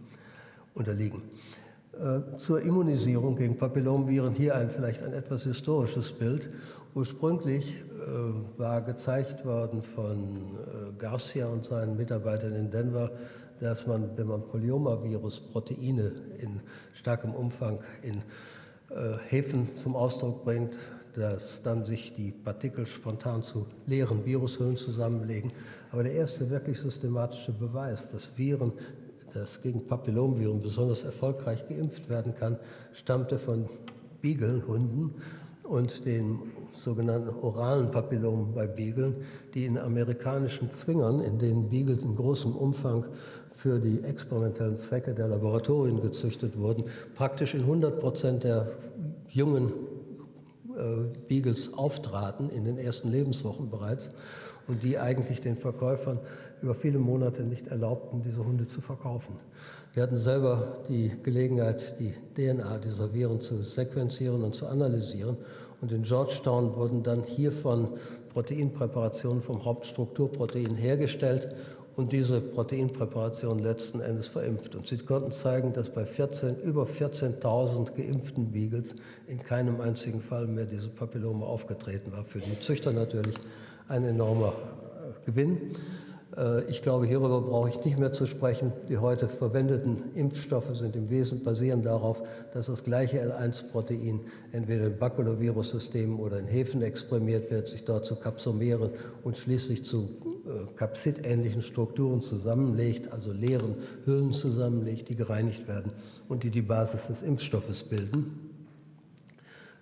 unterliegen. 0.74 1.22
Äh, 1.98 2.36
zur 2.36 2.60
Immunisierung 2.60 3.36
gegen 3.36 3.56
Papillomviren 3.56 4.34
hier 4.34 4.54
ein 4.54 4.68
vielleicht 4.68 5.02
ein 5.02 5.14
etwas 5.14 5.44
historisches 5.44 6.12
Bild. 6.12 6.48
Ursprünglich 6.94 7.74
äh, 7.74 8.58
war 8.58 8.82
gezeigt 8.82 9.46
worden 9.46 9.80
von 9.80 10.18
äh, 10.18 10.92
Garcia 10.98 11.46
und 11.46 11.64
seinen 11.64 11.96
Mitarbeitern 11.96 12.54
in 12.54 12.70
Denver, 12.70 13.10
dass 13.60 13.86
man, 13.86 14.10
wenn 14.14 14.26
man 14.26 14.42
Polyomavirus-Proteine 14.42 16.12
in 16.36 16.60
starkem 16.92 17.32
Umfang 17.32 17.78
in 18.02 18.16
äh, 18.90 19.16
Hefen 19.28 19.68
zum 19.82 19.96
Ausdruck 19.96 20.44
bringt, 20.44 20.76
dass 21.14 21.62
dann 21.62 21.86
sich 21.86 22.14
die 22.14 22.30
Partikel 22.30 22.84
spontan 22.84 23.42
zu 23.42 23.66
leeren 23.86 24.26
Virushüllen 24.26 24.76
zusammenlegen. 24.76 25.50
Aber 25.90 26.02
der 26.02 26.12
erste 26.12 26.50
wirklich 26.50 26.78
systematische 26.78 27.52
Beweis, 27.52 28.12
dass 28.12 28.28
Viren, 28.36 28.72
das 29.34 29.60
gegen 29.62 29.86
Papillomviren 29.86 30.60
besonders 30.60 31.04
erfolgreich 31.04 31.66
geimpft 31.68 32.08
werden 32.08 32.34
kann, 32.34 32.58
stammte 32.92 33.38
von 33.38 33.68
Beagle-Hunden 34.22 35.14
und 35.62 36.06
den 36.06 36.38
sogenannten 36.72 37.30
oralen 37.40 37.90
Papillomen 37.90 38.54
bei 38.54 38.66
Beageln, 38.66 39.16
die 39.54 39.64
in 39.64 39.78
amerikanischen 39.78 40.70
Zwingern, 40.70 41.20
in 41.20 41.38
denen 41.38 41.68
Beagle 41.68 41.98
in 42.00 42.14
großem 42.14 42.54
Umfang 42.54 43.04
für 43.52 43.80
die 43.80 44.02
experimentellen 44.04 44.78
Zwecke 44.78 45.14
der 45.14 45.28
Laboratorien 45.28 46.00
gezüchtet 46.00 46.58
wurden, 46.58 46.84
praktisch 47.14 47.54
in 47.54 47.62
100 47.62 47.98
Prozent 47.98 48.44
der 48.44 48.68
jungen 49.30 49.72
äh, 50.76 51.06
Beagles 51.26 51.72
auftraten, 51.74 52.50
in 52.50 52.64
den 52.64 52.78
ersten 52.78 53.10
Lebenswochen 53.10 53.70
bereits, 53.70 54.10
und 54.68 54.82
die 54.82 54.98
eigentlich 54.98 55.40
den 55.40 55.56
Verkäufern 55.56 56.18
über 56.62 56.74
viele 56.74 56.98
Monate 56.98 57.42
nicht 57.42 57.68
erlaubten, 57.68 58.22
diese 58.24 58.44
Hunde 58.44 58.66
zu 58.66 58.80
verkaufen. 58.80 59.36
Wir 59.92 60.02
hatten 60.02 60.16
selber 60.16 60.78
die 60.88 61.12
Gelegenheit, 61.22 61.98
die 61.98 62.14
DNA 62.34 62.78
dieser 62.78 63.12
Viren 63.14 63.40
zu 63.40 63.62
sequenzieren 63.62 64.42
und 64.42 64.54
zu 64.54 64.66
analysieren. 64.66 65.36
Und 65.80 65.92
in 65.92 66.02
Georgetown 66.02 66.74
wurden 66.74 67.02
dann 67.02 67.22
hiervon 67.22 67.88
Proteinpräparationen 68.32 69.42
vom 69.42 69.64
Hauptstrukturprotein 69.64 70.74
hergestellt 70.74 71.54
und 71.96 72.12
diese 72.12 72.40
Proteinpräparation 72.40 73.58
letzten 73.58 74.00
Endes 74.00 74.28
verimpft. 74.28 74.74
Und 74.74 74.86
sie 74.86 74.98
konnten 74.98 75.32
zeigen, 75.32 75.72
dass 75.72 75.88
bei 75.88 76.04
14, 76.04 76.60
über 76.60 76.84
14.000 76.84 77.92
geimpften 77.94 78.52
Beagles 78.52 78.94
in 79.26 79.38
keinem 79.38 79.80
einzigen 79.80 80.20
Fall 80.20 80.46
mehr 80.46 80.66
diese 80.66 80.88
Papillome 80.88 81.44
aufgetreten 81.44 82.12
war. 82.12 82.24
Für 82.24 82.40
die 82.40 82.60
Züchter 82.60 82.92
natürlich 82.92 83.34
ein 83.88 84.04
enormer 84.04 84.48
äh, 84.52 85.26
Gewinn. 85.26 85.76
Äh, 86.36 86.64
ich 86.64 86.82
glaube, 86.82 87.06
hierüber 87.06 87.40
brauche 87.40 87.68
ich 87.68 87.84
nicht 87.84 87.98
mehr 87.98 88.12
zu 88.12 88.26
sprechen. 88.26 88.72
Die 88.88 88.98
heute 88.98 89.28
verwendeten 89.28 90.02
Impfstoffe 90.14 90.74
sind 90.76 90.96
im 90.96 91.10
Wesentlichen 91.10 91.44
basieren 91.44 91.82
darauf, 91.82 92.22
dass 92.54 92.66
das 92.66 92.84
gleiche 92.84 93.22
L1-Protein 93.22 94.20
entweder 94.52 94.86
in 94.86 94.98
Baculovirus-Systemen 94.98 96.18
oder 96.18 96.38
in 96.38 96.46
Hefen 96.46 96.82
exprimiert 96.82 97.50
wird, 97.50 97.68
sich 97.68 97.84
dort 97.84 98.04
zu 98.04 98.16
Kapsomeren 98.16 98.90
und 99.22 99.36
schließlich 99.36 99.84
zu 99.84 100.08
äh, 100.46 100.74
Kapsid-ähnlichen 100.76 101.62
Strukturen 101.62 102.22
zusammenlegt, 102.22 103.12
also 103.12 103.32
leeren 103.32 103.76
Hüllen 104.04 104.32
zusammenlegt, 104.32 105.08
die 105.08 105.16
gereinigt 105.16 105.68
werden 105.68 105.92
und 106.28 106.42
die 106.42 106.50
die 106.50 106.62
Basis 106.62 107.06
des 107.08 107.22
Impfstoffes 107.22 107.84
bilden. 107.84 108.46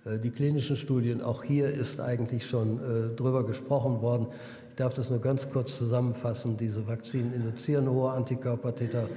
Äh, 0.04 0.18
die 0.18 0.30
klinischen 0.30 0.76
Studien, 0.76 1.22
auch 1.22 1.42
hier 1.42 1.68
ist 1.68 2.00
eigentlich 2.00 2.46
schon 2.46 2.78
äh, 2.78 3.16
drüber 3.16 3.46
gesprochen 3.46 4.02
worden. 4.02 4.26
Ich 4.74 4.78
darf 4.78 4.92
das 4.92 5.08
nur 5.08 5.20
ganz 5.20 5.48
kurz 5.48 5.78
zusammenfassen. 5.78 6.56
Diese 6.56 6.88
Vakzinen 6.88 7.32
induzieren 7.32 7.88
hohe 7.88 8.10
Antikörpertiter. 8.10 9.08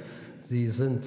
Sie 0.47 0.67
sind 0.69 1.03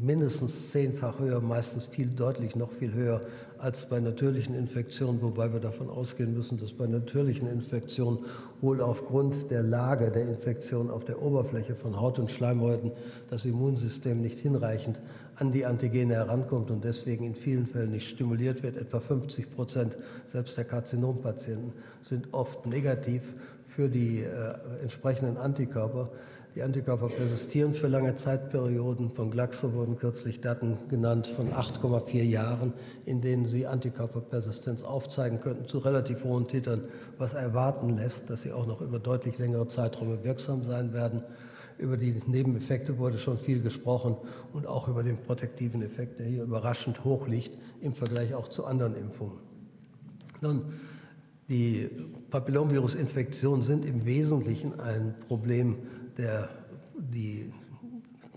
mindestens 0.00 0.70
zehnfach 0.70 1.18
höher, 1.18 1.40
meistens 1.40 1.86
viel 1.86 2.06
deutlich 2.06 2.54
noch 2.54 2.70
viel 2.70 2.92
höher 2.94 3.20
als 3.58 3.88
bei 3.88 3.98
natürlichen 3.98 4.54
Infektionen, 4.54 5.20
wobei 5.20 5.52
wir 5.52 5.58
davon 5.58 5.90
ausgehen 5.90 6.34
müssen, 6.34 6.60
dass 6.60 6.72
bei 6.72 6.86
natürlichen 6.86 7.48
Infektionen 7.48 8.20
wohl 8.60 8.80
aufgrund 8.80 9.50
der 9.50 9.64
Lage 9.64 10.12
der 10.12 10.28
Infektion 10.28 10.88
auf 10.88 11.04
der 11.04 11.20
Oberfläche 11.20 11.74
von 11.74 12.00
Haut 12.00 12.20
und 12.20 12.30
Schleimhäuten 12.30 12.92
das 13.28 13.44
Immunsystem 13.44 14.22
nicht 14.22 14.38
hinreichend 14.38 15.00
an 15.40 15.52
die 15.52 15.64
Antigene 15.64 16.14
herankommt 16.14 16.70
und 16.70 16.84
deswegen 16.84 17.24
in 17.24 17.34
vielen 17.34 17.66
Fällen 17.66 17.92
nicht 17.92 18.08
stimuliert 18.08 18.62
wird. 18.62 18.76
Etwa 18.76 19.00
50 19.00 19.50
Prozent 19.50 19.96
selbst 20.32 20.56
der 20.56 20.64
Karzinompatienten 20.64 21.72
sind 22.02 22.32
oft 22.32 22.66
negativ 22.66 23.34
für 23.66 23.88
die 23.88 24.22
äh, 24.22 24.54
entsprechenden 24.82 25.38
Antikörper. 25.38 26.10
Die 26.56 26.62
Antikörper 26.62 27.08
persistieren 27.08 27.74
für 27.74 27.86
lange 27.86 28.16
Zeitperioden. 28.16 29.08
Von 29.08 29.30
Glaxo 29.30 29.72
wurden 29.72 29.96
kürzlich 29.96 30.40
Daten 30.40 30.76
genannt 30.88 31.28
von 31.28 31.52
8,4 31.52 32.22
Jahren, 32.22 32.72
in 33.06 33.20
denen 33.20 33.46
sie 33.46 33.68
Antikörperpersistenz 33.68 34.82
aufzeigen 34.82 35.40
könnten 35.40 35.68
zu 35.68 35.78
relativ 35.78 36.24
hohen 36.24 36.48
Titern, 36.48 36.82
was 37.18 37.34
erwarten 37.34 37.96
lässt, 37.96 38.28
dass 38.28 38.42
sie 38.42 38.52
auch 38.52 38.66
noch 38.66 38.80
über 38.80 38.98
deutlich 38.98 39.38
längere 39.38 39.68
Zeiträume 39.68 40.24
wirksam 40.24 40.64
sein 40.64 40.92
werden. 40.92 41.22
Über 41.80 41.96
die 41.96 42.14
Nebeneffekte 42.26 42.98
wurde 42.98 43.16
schon 43.16 43.38
viel 43.38 43.62
gesprochen 43.62 44.16
und 44.52 44.66
auch 44.66 44.88
über 44.88 45.02
den 45.02 45.16
protektiven 45.16 45.80
Effekt, 45.82 46.18
der 46.18 46.26
hier 46.26 46.42
überraschend 46.42 47.04
hoch 47.04 47.26
liegt 47.26 47.56
im 47.80 47.94
Vergleich 47.94 48.34
auch 48.34 48.48
zu 48.48 48.66
anderen 48.66 48.94
Impfungen. 48.94 49.38
Nun, 50.42 50.74
die 51.48 51.88
Papillomvirusinfektionen 52.30 53.62
sind 53.62 53.86
im 53.86 54.04
Wesentlichen 54.04 54.78
ein 54.78 55.14
Problem 55.26 55.78
der 56.18 56.50
die 56.98 57.50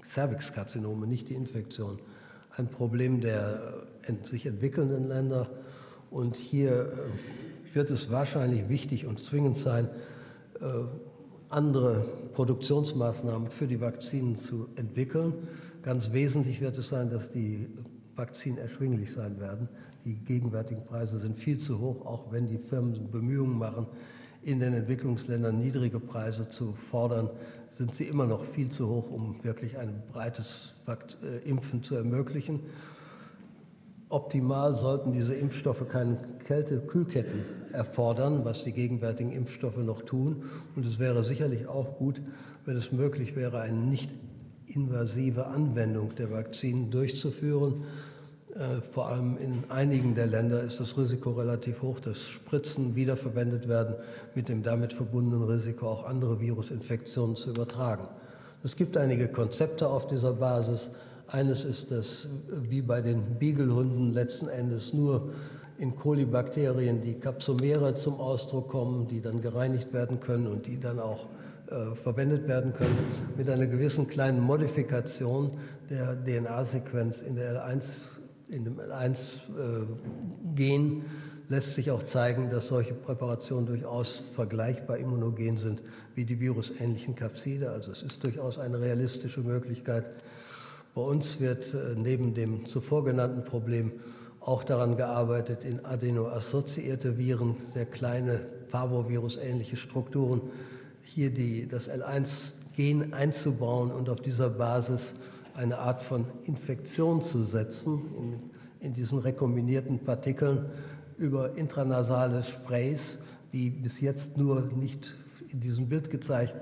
Cervixkarzinome, 0.07 1.05
nicht 1.05 1.29
die 1.29 1.33
Infektion, 1.33 1.97
ein 2.51 2.67
Problem 2.69 3.19
der 3.19 3.83
sich 4.23 4.45
entwickelnden 4.45 5.05
Länder. 5.05 5.49
Und 6.11 6.37
hier 6.37 6.71
äh, 6.71 7.75
wird 7.75 7.89
es 7.89 8.09
wahrscheinlich 8.09 8.69
wichtig 8.69 9.05
und 9.05 9.23
zwingend 9.23 9.57
sein, 9.57 9.89
äh, 10.61 10.65
andere 11.53 12.05
Produktionsmaßnahmen 12.33 13.49
für 13.49 13.67
die 13.67 13.79
Vakzinen 13.79 14.37
zu 14.37 14.69
entwickeln. 14.75 15.33
Ganz 15.83 16.11
wesentlich 16.11 16.61
wird 16.61 16.77
es 16.77 16.89
sein, 16.89 17.09
dass 17.09 17.29
die 17.29 17.67
Vakzinen 18.15 18.57
erschwinglich 18.57 19.11
sein 19.11 19.39
werden. 19.39 19.69
Die 20.05 20.15
gegenwärtigen 20.15 20.83
Preise 20.85 21.19
sind 21.19 21.39
viel 21.39 21.59
zu 21.59 21.79
hoch, 21.79 22.05
auch 22.05 22.31
wenn 22.31 22.47
die 22.47 22.57
Firmen 22.57 23.11
Bemühungen 23.11 23.57
machen, 23.57 23.87
in 24.41 24.59
den 24.59 24.73
Entwicklungsländern 24.73 25.57
niedrige 25.57 25.99
Preise 25.99 26.49
zu 26.49 26.73
fordern, 26.73 27.29
sind 27.77 27.95
sie 27.95 28.05
immer 28.05 28.25
noch 28.25 28.43
viel 28.43 28.69
zu 28.69 28.87
hoch, 28.87 29.09
um 29.11 29.43
wirklich 29.43 29.77
ein 29.77 30.03
breites 30.11 30.73
äh, 30.87 31.49
Impfen 31.49 31.81
zu 31.81 31.95
ermöglichen. 31.95 32.59
Optimal 34.13 34.75
sollten 34.75 35.11
diese 35.11 35.33
Impfstoffe 35.33 35.87
keine 35.87 36.17
Kälte-Kühlketten 36.45 37.43
erfordern, 37.71 38.45
was 38.45 38.63
die 38.63 38.71
gegenwärtigen 38.71 39.31
Impfstoffe 39.31 39.77
noch 39.77 40.03
tun. 40.03 40.43
Und 40.75 40.85
es 40.85 40.99
wäre 40.99 41.23
sicherlich 41.23 41.67
auch 41.67 41.97
gut, 41.97 42.21
wenn 42.65 42.77
es 42.77 42.91
möglich 42.91 43.35
wäre, 43.35 43.59
eine 43.59 43.77
nicht 43.77 44.11
invasive 44.67 45.47
Anwendung 45.47 46.13
der 46.15 46.31
Vakzinen 46.31 46.91
durchzuführen. 46.91 47.85
Äh, 48.53 48.81
vor 48.91 49.07
allem 49.07 49.37
in 49.37 49.63
einigen 49.69 50.13
der 50.13 50.27
Länder 50.27 50.61
ist 50.61 50.79
das 50.79 50.95
Risiko 50.95 51.31
relativ 51.31 51.81
hoch, 51.81 51.99
dass 51.99 52.21
Spritzen 52.21 52.95
wiederverwendet 52.95 53.67
werden, 53.67 53.95
mit 54.35 54.47
dem 54.47 54.61
damit 54.61 54.93
verbundenen 54.93 55.43
Risiko 55.43 55.87
auch 55.87 56.05
andere 56.05 56.39
Virusinfektionen 56.39 57.35
zu 57.35 57.49
übertragen. 57.49 58.07
Es 58.63 58.75
gibt 58.75 58.95
einige 58.95 59.27
Konzepte 59.27 59.89
auf 59.89 60.07
dieser 60.07 60.33
Basis. 60.33 60.91
Eines 61.33 61.65
ist, 61.65 61.89
dass 61.89 62.27
wie 62.69 62.83
bei 62.83 63.01
den 63.01 63.39
Beagle-Hunden 63.39 64.11
letzten 64.11 64.49
Endes 64.49 64.93
nur 64.93 65.31
in 65.79 65.95
Kolibakterien 65.95 67.01
die 67.01 67.15
Kapsomere 67.15 67.95
zum 67.95 68.19
Ausdruck 68.19 68.69
kommen, 68.69 69.07
die 69.07 69.19
dann 69.19 69.41
gereinigt 69.41 69.93
werden 69.93 70.19
können 70.19 70.45
und 70.45 70.67
die 70.67 70.79
dann 70.79 70.99
auch 70.99 71.25
äh, 71.71 71.95
verwendet 71.95 72.47
werden 72.47 72.75
können, 72.75 72.95
mit 73.35 73.49
einer 73.49 73.65
gewissen 73.65 74.07
kleinen 74.07 74.41
Modifikation 74.41 75.49
der 75.89 76.23
DNA-Sequenz 76.23 77.21
in 77.21 77.35
der 77.35 77.65
L1 77.65 78.19
in 78.49 78.65
dem 78.65 78.79
L1-Gen 78.79 81.01
lässt 81.47 81.73
sich 81.73 81.89
auch 81.89 82.03
zeigen, 82.03 82.51
dass 82.51 82.67
solche 82.67 82.93
Präparationen 82.93 83.65
durchaus 83.65 84.21
vergleichbar 84.35 84.99
immunogen 84.99 85.57
sind 85.57 85.81
wie 86.13 86.25
die 86.25 86.39
virusähnlichen 86.39 87.15
Kapside. 87.15 87.71
Also 87.71 87.91
es 87.91 88.03
ist 88.03 88.23
durchaus 88.23 88.59
eine 88.59 88.79
realistische 88.79 89.41
Möglichkeit. 89.41 90.05
Bei 90.95 91.01
uns 91.01 91.39
wird 91.39 91.73
äh, 91.73 91.95
neben 91.95 92.35
dem 92.35 92.67
zuvor 92.67 93.03
genannten 93.03 93.43
Problem 93.43 93.93
auch 94.41 94.63
daran 94.63 94.95
gearbeitet, 94.95 95.63
in 95.63 95.83
adenoassoziierte 95.83 97.17
Viren, 97.17 97.55
sehr 97.73 97.85
kleine 97.85 98.41
Parvovirus-ähnliche 98.69 99.77
Strukturen, 99.77 100.41
hier 101.01 101.31
die, 101.31 101.67
das 101.67 101.89
L1 101.89 102.51
Gen 102.75 103.13
einzubauen 103.13 103.91
und 103.91 104.09
auf 104.09 104.19
dieser 104.19 104.49
Basis 104.49 105.15
eine 105.55 105.79
Art 105.79 106.01
von 106.01 106.25
Infektion 106.43 107.21
zu 107.21 107.43
setzen 107.43 108.01
in, 108.79 108.87
in 108.87 108.93
diesen 108.93 109.19
rekombinierten 109.19 109.99
Partikeln 109.99 110.65
über 111.17 111.55
intranasale 111.57 112.43
Sprays, 112.43 113.17
die 113.51 113.69
bis 113.69 113.99
jetzt 114.01 114.37
nur 114.37 114.61
nicht 114.75 115.15
in 115.51 115.59
diesem 115.59 115.87
Bild 115.87 116.09
gezeigt, 116.09 116.55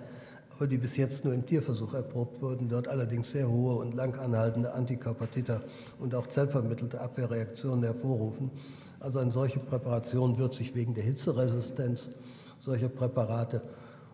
die 0.68 0.78
bis 0.78 0.98
jetzt 0.98 1.24
nur 1.26 1.34
im 1.34 1.46
Tierversuch 1.46 1.94
erprobt 1.94 2.42
wurden, 2.42 2.70
dort 2.70 2.88
allerdings 2.88 3.32
sehr 3.32 3.50
hohe 3.50 3.76
und 3.76 3.94
lang 3.94 4.18
anhaltende 4.18 4.74
Antikörpertiter 4.74 5.62
und 6.00 6.16
auch 6.16 6.28
zellvermittelte 6.28 7.00
Abwehrreaktionen 7.02 7.84
hervorrufen. 7.84 8.52
Also 9.00 9.20
eine 9.20 9.32
solche 9.32 9.60
Präparation 9.60 10.38
wird 10.38 10.54
sich 10.54 10.76
wegen 10.76 10.94
der 10.94 11.04
Hitzeresistenz 11.04 12.12
solcher 12.60 12.90
Präparate 12.90 13.62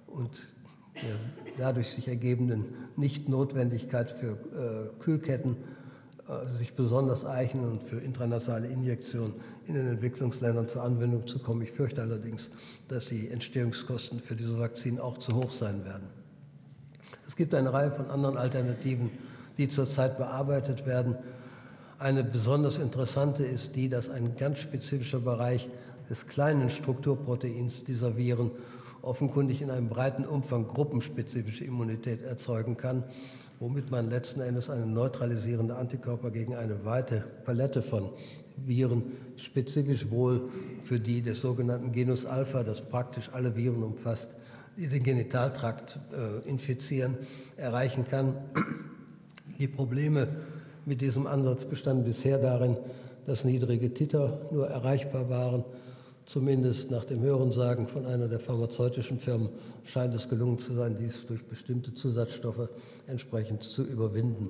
und 0.08 0.32
der 0.96 1.16
dadurch 1.58 1.90
sich 1.90 2.08
ergebenden 2.08 2.66
Nichtnotwendigkeit 2.96 4.12
für 4.12 4.32
äh, 4.32 5.00
Kühlketten 5.00 5.58
äh, 6.28 6.48
sich 6.58 6.74
besonders 6.74 7.26
eignen 7.26 7.72
und 7.72 7.84
für 7.84 8.00
intranasale 8.00 8.68
Injektionen 8.68 9.34
in 9.68 9.76
den 9.76 9.88
Entwicklungsländern 9.88 10.68
zur 10.68 10.84
Anwendung 10.84 11.28
zu 11.28 11.40
kommen. 11.40 11.62
Ich 11.62 11.72
fürchte 11.72 12.02
allerdings, 12.02 12.50
dass 12.88 13.08
die 13.08 13.30
Entstehungskosten 13.30 14.20
für 14.20 14.36
diese 14.36 14.58
Vakzinen 14.58 15.00
auch 15.00 15.18
zu 15.18 15.36
hoch 15.36 15.52
sein 15.52 15.86
werden. 15.86 16.17
Es 17.28 17.36
gibt 17.36 17.54
eine 17.54 17.74
Reihe 17.74 17.92
von 17.92 18.10
anderen 18.10 18.38
Alternativen, 18.38 19.12
die 19.58 19.68
zurzeit 19.68 20.18
bearbeitet 20.18 20.86
werden. 20.86 21.16
Eine 22.00 22.24
besonders 22.24 22.78
interessante 22.78 23.44
ist 23.44 23.76
die, 23.76 23.90
dass 23.90 24.10
ein 24.10 24.36
ganz 24.38 24.60
spezifischer 24.60 25.20
Bereich 25.20 25.68
des 26.10 26.28
kleinen 26.28 26.70
Strukturproteins 26.70 27.84
dieser 27.84 28.16
Viren 28.18 28.52
offenkundig 29.02 29.62
in 29.62 29.70
einem 29.70 29.90
breiten 29.90 30.26
Umfang 30.26 30.68
gruppenspezifische 30.68 31.66
Immunität 31.66 32.22
erzeugen 32.24 32.78
kann, 32.78 33.04
womit 33.60 33.92
man 33.92 34.10
letzten 34.10 34.42
Endes 34.42 34.70
eine 34.70 34.86
neutralisierende 34.86 35.76
Antikörper 35.76 36.32
gegen 36.32 36.56
eine 36.56 36.86
weite 36.86 37.24
Palette 37.46 37.82
von 37.82 38.10
Viren, 38.56 39.04
spezifisch 39.36 40.10
wohl 40.12 40.50
für 40.84 41.00
die 41.00 41.22
des 41.22 41.42
sogenannten 41.42 41.92
Genus 41.92 42.26
Alpha, 42.26 42.64
das 42.64 42.82
praktisch 42.82 43.30
alle 43.34 43.56
Viren 43.56 43.84
umfasst, 43.84 44.36
die 44.78 44.88
den 44.88 45.04
Genitaltrakt 45.04 46.00
äh, 46.14 46.48
infizieren, 46.48 47.18
erreichen 47.58 48.06
kann. 48.08 48.36
Die 49.60 49.68
Probleme 49.68 50.28
mit 50.86 51.02
diesem 51.02 51.28
Ansatz 51.28 51.66
bestanden 51.66 52.06
bisher 52.06 52.38
darin, 52.38 52.78
dass 53.26 53.44
niedrige 53.44 53.94
Titer 53.94 54.48
nur 54.52 54.68
erreichbar 54.68 55.30
waren 55.30 55.66
Zumindest 56.28 56.92
nach 56.92 57.06
dem 57.06 57.22
Hörensagen 57.22 57.88
von 57.88 58.06
einer 58.06 58.28
der 58.28 58.42
pharmazeutischen 58.42 59.18
Firmen 59.18 59.48
scheint 59.86 60.14
es 60.14 60.28
gelungen 60.28 60.60
zu 60.60 60.74
sein, 60.74 60.98
dies 61.00 61.26
durch 61.26 61.46
bestimmte 61.46 61.94
Zusatzstoffe 61.94 62.70
entsprechend 63.08 63.64
zu 63.64 63.82
überwinden. 63.82 64.50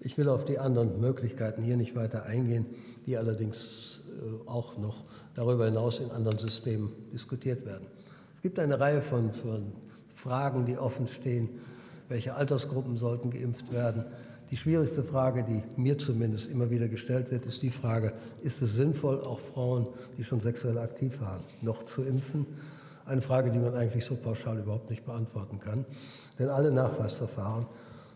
Ich 0.00 0.18
will 0.18 0.28
auf 0.28 0.44
die 0.44 0.58
anderen 0.58 1.00
Möglichkeiten 1.00 1.62
hier 1.62 1.78
nicht 1.78 1.96
weiter 1.96 2.24
eingehen, 2.24 2.66
die 3.06 3.16
allerdings 3.16 4.02
äh, 4.10 4.46
auch 4.46 4.76
noch 4.76 5.04
darüber 5.34 5.64
hinaus 5.64 6.00
in 6.00 6.10
anderen 6.10 6.38
Systemen 6.38 6.92
diskutiert 7.14 7.64
werden. 7.64 7.86
Es 8.46 8.50
gibt 8.50 8.60
eine 8.60 8.78
Reihe 8.78 9.02
von, 9.02 9.32
von 9.32 9.72
Fragen, 10.14 10.66
die 10.66 10.78
offen 10.78 11.08
stehen. 11.08 11.48
Welche 12.08 12.36
Altersgruppen 12.36 12.96
sollten 12.96 13.32
geimpft 13.32 13.72
werden? 13.72 14.04
Die 14.52 14.56
schwierigste 14.56 15.02
Frage, 15.02 15.42
die 15.42 15.64
mir 15.76 15.98
zumindest 15.98 16.48
immer 16.48 16.70
wieder 16.70 16.86
gestellt 16.86 17.32
wird, 17.32 17.44
ist 17.44 17.62
die 17.62 17.72
Frage, 17.72 18.12
ist 18.44 18.62
es 18.62 18.74
sinnvoll, 18.74 19.20
auch 19.20 19.40
Frauen, 19.40 19.88
die 20.16 20.22
schon 20.22 20.40
sexuell 20.40 20.78
aktiv 20.78 21.20
waren, 21.20 21.42
noch 21.60 21.86
zu 21.86 22.04
impfen? 22.04 22.46
Eine 23.04 23.20
Frage, 23.20 23.50
die 23.50 23.58
man 23.58 23.74
eigentlich 23.74 24.04
so 24.04 24.14
pauschal 24.14 24.60
überhaupt 24.60 24.90
nicht 24.90 25.04
beantworten 25.04 25.58
kann. 25.58 25.84
Denn 26.38 26.48
alle 26.48 26.70
Nachweisverfahren, 26.70 27.66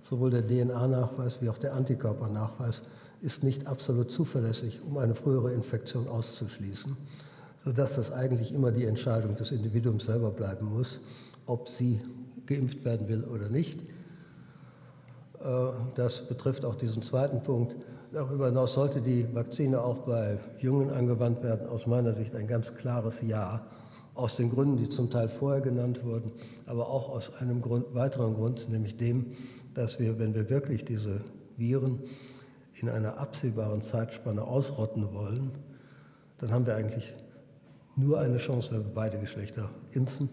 sowohl 0.05 0.31
der 0.31 0.47
DNA-Nachweis 0.47 1.43
wie 1.43 1.49
auch 1.49 1.59
der 1.59 1.75
Antikörpernachweis, 1.75 2.83
ist 3.21 3.43
nicht 3.43 3.67
absolut 3.67 4.13
zuverlässig, 4.13 4.79
um 4.89 4.97
eine 4.99 5.17
frühere 5.17 5.53
Infektion 5.53 6.07
auszuschließen, 6.07 6.97
sodass 7.65 7.97
das 7.97 8.13
eigentlich 8.13 8.55
immer 8.55 8.73
die 8.73 8.87
Entscheidung 8.87 9.37
des 9.37 9.53
Individuums 9.53 10.07
selber 10.07 10.31
bleiben 10.31 10.67
muss, 10.67 11.01
ob 11.47 11.69
sie 11.69 12.01
geimpft 12.47 12.85
werden 12.85 13.09
will 13.09 13.25
oder 13.25 13.49
nicht. 13.49 13.81
Äh, 15.41 15.45
das 15.95 16.27
betrifft 16.27 16.65
auch 16.65 16.75
diesen 16.75 17.03
zweiten 17.03 17.43
Punkt. 17.43 17.77
Darüber 18.13 18.47
hinaus 18.47 18.75
sollte 18.75 19.01
die 19.01 19.27
Vakzine 19.35 19.81
auch 19.81 19.99
bei 19.99 20.39
Jungen 20.59 20.91
angewandt 20.91 21.43
werden. 21.43 21.69
Aus 21.69 21.87
meiner 21.87 22.15
Sicht 22.15 22.35
ein 22.35 22.49
ganz 22.49 22.75
klares 22.75 23.23
Ja. 23.23 23.67
Aus 24.15 24.37
den 24.37 24.51
Gründen, 24.51 24.77
die 24.77 24.89
zum 24.89 25.09
Teil 25.09 25.29
vorher 25.29 25.61
genannt 25.61 26.05
wurden, 26.05 26.33
aber 26.67 26.89
auch 26.89 27.09
aus 27.09 27.33
einem 27.39 27.63
Grund, 27.63 27.95
weiteren 27.95 28.35
Grund, 28.35 28.69
nämlich 28.69 28.97
dem, 28.97 29.27
dass 29.75 30.01
wir, 30.01 30.19
wenn 30.19 30.35
wir 30.35 30.51
wirklich 30.51 30.85
diese 30.85 31.21
Viren 31.57 32.01
in 32.75 32.89
einer 32.89 33.19
absehbaren 33.19 33.83
Zeitspanne 33.83 34.43
ausrotten 34.43 35.15
wollen, 35.15 35.53
dann 36.39 36.51
haben 36.51 36.67
wir 36.67 36.75
eigentlich 36.75 37.15
nur 38.01 38.19
eine 38.19 38.39
Chance, 38.39 38.73
wenn 38.73 38.85
wir 38.85 38.95
beide 38.95 39.19
Geschlechter 39.19 39.71
impfen 39.93 40.29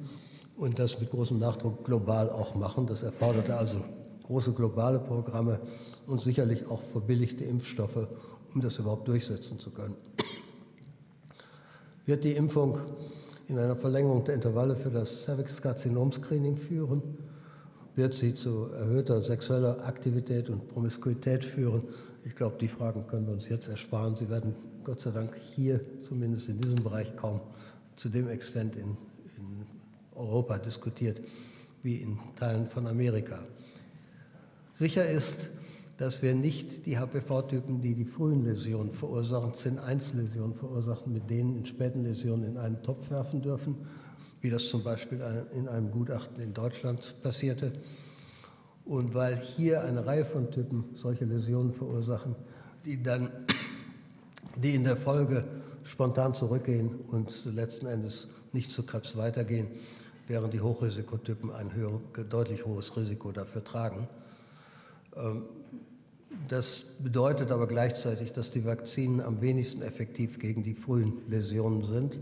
und 0.56 0.80
das 0.80 1.00
mit 1.00 1.10
großem 1.10 1.38
Nachdruck 1.38 1.84
global 1.84 2.30
auch 2.30 2.56
machen. 2.56 2.88
Das 2.88 3.04
erforderte 3.04 3.56
also 3.56 3.84
große 4.24 4.54
globale 4.54 5.00
Programme 5.00 5.60
und 6.06 6.22
sicherlich 6.22 6.66
auch 6.70 6.82
verbilligte 6.82 7.44
Impfstoffe, 7.44 8.08
um 8.54 8.62
das 8.62 8.78
überhaupt 8.78 9.08
durchsetzen 9.08 9.60
zu 9.60 9.72
können. 9.72 9.96
Wird 12.06 12.24
die 12.24 12.34
Impfung 12.34 12.78
in 13.48 13.60
einer 13.60 13.76
Verlängerung 13.76 14.24
der 14.24 14.36
Intervalle 14.36 14.76
für 14.76 14.90
das 14.90 15.24
Cervix-Karzinom-Screening 15.24 16.56
führen? 16.56 17.02
Wird 17.96 18.14
sie 18.14 18.36
zu 18.36 18.70
erhöhter 18.72 19.22
sexueller 19.22 19.86
Aktivität 19.86 20.50
und 20.50 20.68
Promiskuität 20.68 21.44
führen? 21.44 21.84
Ich 22.24 22.36
glaube, 22.36 22.58
die 22.60 22.68
Fragen 22.68 23.08
können 23.08 23.26
wir 23.26 23.34
uns 23.34 23.50
jetzt 23.50 23.68
ersparen. 23.70 24.16
Sie 24.16 24.30
werden 24.30 24.54
Gott 24.88 25.02
sei 25.02 25.12
Dank 25.12 25.36
hier, 25.54 25.82
zumindest 26.02 26.48
in 26.48 26.62
diesem 26.62 26.82
Bereich, 26.82 27.14
kaum 27.18 27.42
zu 27.98 28.08
dem 28.08 28.30
Extent 28.30 28.74
in, 28.78 28.96
in 29.36 29.66
Europa 30.16 30.60
diskutiert 30.60 31.20
wie 31.84 31.98
in 31.98 32.18
Teilen 32.38 32.68
von 32.68 32.88
Amerika. 32.88 33.40
Sicher 34.76 35.06
ist, 35.06 35.50
dass 35.98 36.22
wir 36.22 36.34
nicht 36.34 36.86
die 36.86 36.98
HPV-Typen, 36.98 37.82
die 37.82 37.96
die 37.96 38.06
frühen 38.06 38.46
Läsionen 38.46 38.94
verursachen, 38.94 39.54
CIN-1-Läsionen 39.54 40.56
verursachen, 40.56 41.12
mit 41.12 41.30
denen 41.30 41.58
in 41.58 41.66
späten 41.66 42.04
Läsionen 42.04 42.46
in 42.46 42.58
einen 42.58 42.82
Topf 42.82 43.12
werfen 43.12 43.42
dürfen, 43.42 43.76
wie 44.40 44.50
das 44.50 44.70
zum 44.70 44.86
Beispiel 44.86 45.20
in 45.52 45.68
einem 45.68 45.92
Gutachten 45.92 46.42
in 46.42 46.54
Deutschland 46.54 47.14
passierte. 47.22 47.74
Und 48.86 49.14
weil 49.14 49.36
hier 49.36 49.84
eine 49.84 50.06
Reihe 50.06 50.24
von 50.24 50.50
Typen 50.50 50.86
solche 50.96 51.26
Läsionen 51.26 51.74
verursachen, 51.74 52.38
die 52.86 53.04
dann, 53.04 53.30
die 54.62 54.76
in 54.76 54.84
der 54.84 54.98
Folge 54.98 55.44
spontan 55.84 56.34
zurückgehen 56.34 57.00
und 57.08 57.32
letzten 57.46 57.88
Endes 57.88 58.28
nicht 58.54 58.72
zu 58.72 58.84
Krebs 58.84 59.16
weitergehen, 59.16 59.68
während 60.28 60.54
die 60.54 60.62
Hochrisikotypen 60.62 61.52
ein 61.52 61.74
höher, 61.74 62.02
deutlich 62.30 62.66
hohes 62.66 62.96
Risiko 62.98 63.32
dafür 63.32 63.64
tragen. 63.64 64.08
Ähm, 65.16 65.44
das 66.50 66.98
bedeutet 67.00 67.52
aber 67.52 67.68
gleichzeitig, 67.68 68.32
dass 68.34 68.52
die 68.52 68.66
Vakzinen 68.66 69.22
am 69.22 69.42
wenigsten 69.42 69.82
effektiv 69.82 70.40
gegen 70.40 70.64
die 70.64 70.76
frühen 70.76 71.14
Läsionen 71.30 71.84
sind, 71.86 72.20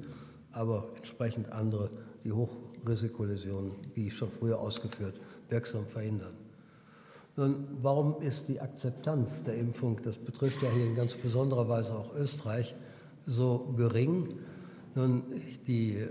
aber 0.51 0.89
entsprechend 0.95 1.51
andere, 1.51 1.89
die 2.23 2.31
Hochrisikoläsionen, 2.31 3.71
wie 3.93 4.09
schon 4.09 4.29
früher 4.29 4.59
ausgeführt, 4.59 5.19
wirksam 5.49 5.85
verhindern. 5.85 6.33
Nun, 7.37 7.67
warum 7.81 8.21
ist 8.21 8.47
die 8.47 8.61
Akzeptanz 8.61 9.43
der 9.43 9.55
Impfung, 9.55 9.99
das 10.03 10.17
betrifft 10.17 10.61
ja 10.61 10.69
hier 10.69 10.85
in 10.85 10.95
ganz 10.95 11.15
besonderer 11.15 11.67
Weise 11.67 11.93
auch 11.93 12.15
Österreich, 12.15 12.75
so 13.25 13.73
gering? 13.75 14.29
Nun, 14.95 15.23
die 15.67 16.05